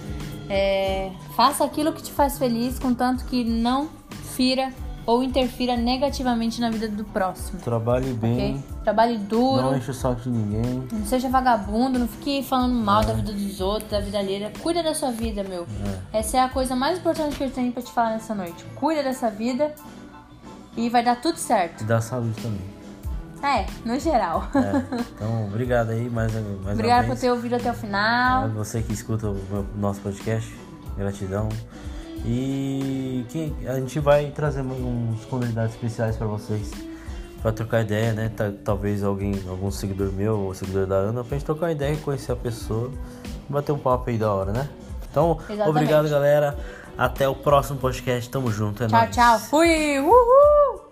É, 0.49 1.11
faça 1.35 1.63
aquilo 1.63 1.91
que 1.91 2.03
te 2.03 2.11
faz 2.11 2.37
feliz, 2.37 2.77
contanto 2.79 3.25
que 3.25 3.43
não 3.43 3.89
fira 4.35 4.71
ou 5.05 5.23
interfira 5.23 5.77
negativamente 5.77 6.59
na 6.59 6.69
vida 6.69 6.87
do 6.87 7.05
próximo. 7.05 7.59
Trabalhe 7.61 8.11
bem. 8.13 8.33
Okay? 8.33 8.63
Trabalhe 8.83 9.17
duro. 9.17 9.61
Não 9.61 9.77
enche 9.77 9.91
o 9.91 9.93
saco 9.93 10.21
de 10.21 10.29
ninguém. 10.29 10.87
Não 10.91 11.05
seja 11.05 11.29
vagabundo, 11.29 11.99
não 11.99 12.07
fique 12.07 12.43
falando 12.43 12.73
mal 12.73 13.03
é. 13.03 13.05
da 13.05 13.13
vida 13.13 13.31
dos 13.31 13.61
outros, 13.61 13.91
da 13.91 13.99
vida 13.99 14.17
alheia. 14.17 14.51
Cuida 14.61 14.81
da 14.81 14.95
sua 14.95 15.11
vida, 15.11 15.43
meu. 15.43 15.67
É. 16.11 16.19
Essa 16.19 16.37
é 16.37 16.39
a 16.41 16.49
coisa 16.49 16.75
mais 16.75 16.97
importante 16.97 17.35
que 17.35 17.43
eu 17.43 17.51
tenho 17.51 17.71
pra 17.71 17.83
te 17.83 17.91
falar 17.91 18.11
nessa 18.11 18.33
noite. 18.33 18.65
Cuida 18.75 19.03
dessa 19.03 19.29
vida 19.29 19.73
e 20.75 20.89
vai 20.89 21.03
dar 21.03 21.15
tudo 21.21 21.37
certo. 21.37 21.81
E 21.81 21.83
da 21.85 22.01
saúde 22.01 22.41
também. 22.41 22.75
É, 23.43 23.65
no 23.85 23.99
geral. 23.99 24.47
É. 24.55 25.01
Então, 25.15 25.45
obrigado 25.47 25.91
aí 25.91 26.09
mais, 26.09 26.33
mais 26.33 26.73
Obrigada 26.73 27.07
por 27.07 27.17
ter 27.17 27.29
ouvido 27.29 27.55
até 27.55 27.69
o 27.69 27.73
final. 27.73 28.45
É 28.45 28.47
você 28.49 28.81
que 28.81 28.93
escuta 28.93 29.27
o 29.27 29.65
nosso 29.75 30.01
podcast, 30.01 30.51
gratidão. 30.97 31.49
E 32.25 33.23
que 33.29 33.55
a 33.67 33.75
gente 33.75 33.99
vai 33.99 34.31
trazer 34.31 34.61
uns 34.61 35.23
convidados 35.25 35.75
especiais 35.75 36.17
para 36.17 36.25
vocês 36.25 36.71
para 37.45 37.51
trocar 37.51 37.81
ideia, 37.81 38.11
né? 38.13 38.31
Talvez 38.63 39.03
alguém, 39.03 39.39
algum 39.47 39.69
seguidor 39.69 40.11
meu 40.11 40.39
ou 40.39 40.53
seguidor 40.55 40.87
da 40.87 40.95
Ana, 40.95 41.23
pra 41.23 41.37
gente 41.37 41.45
trocar 41.45 41.71
ideia 41.71 41.93
e 41.93 41.97
conhecer 41.97 42.31
a 42.31 42.35
pessoa, 42.35 42.91
bater 43.47 43.71
um 43.71 43.77
papo 43.77 44.09
aí 44.09 44.17
da 44.17 44.33
hora, 44.33 44.51
né? 44.51 44.67
Então, 45.11 45.37
Exatamente. 45.41 45.69
obrigado, 45.69 46.09
galera. 46.09 46.57
Até 46.97 47.27
o 47.27 47.35
próximo 47.35 47.79
podcast. 47.79 48.29
Tamo 48.29 48.51
junto. 48.51 48.83
É 48.83 48.87
tchau, 48.87 48.99
nóis. 48.99 49.15
tchau. 49.15 49.39
Fui. 49.39 49.99
Uhul. 49.99 50.84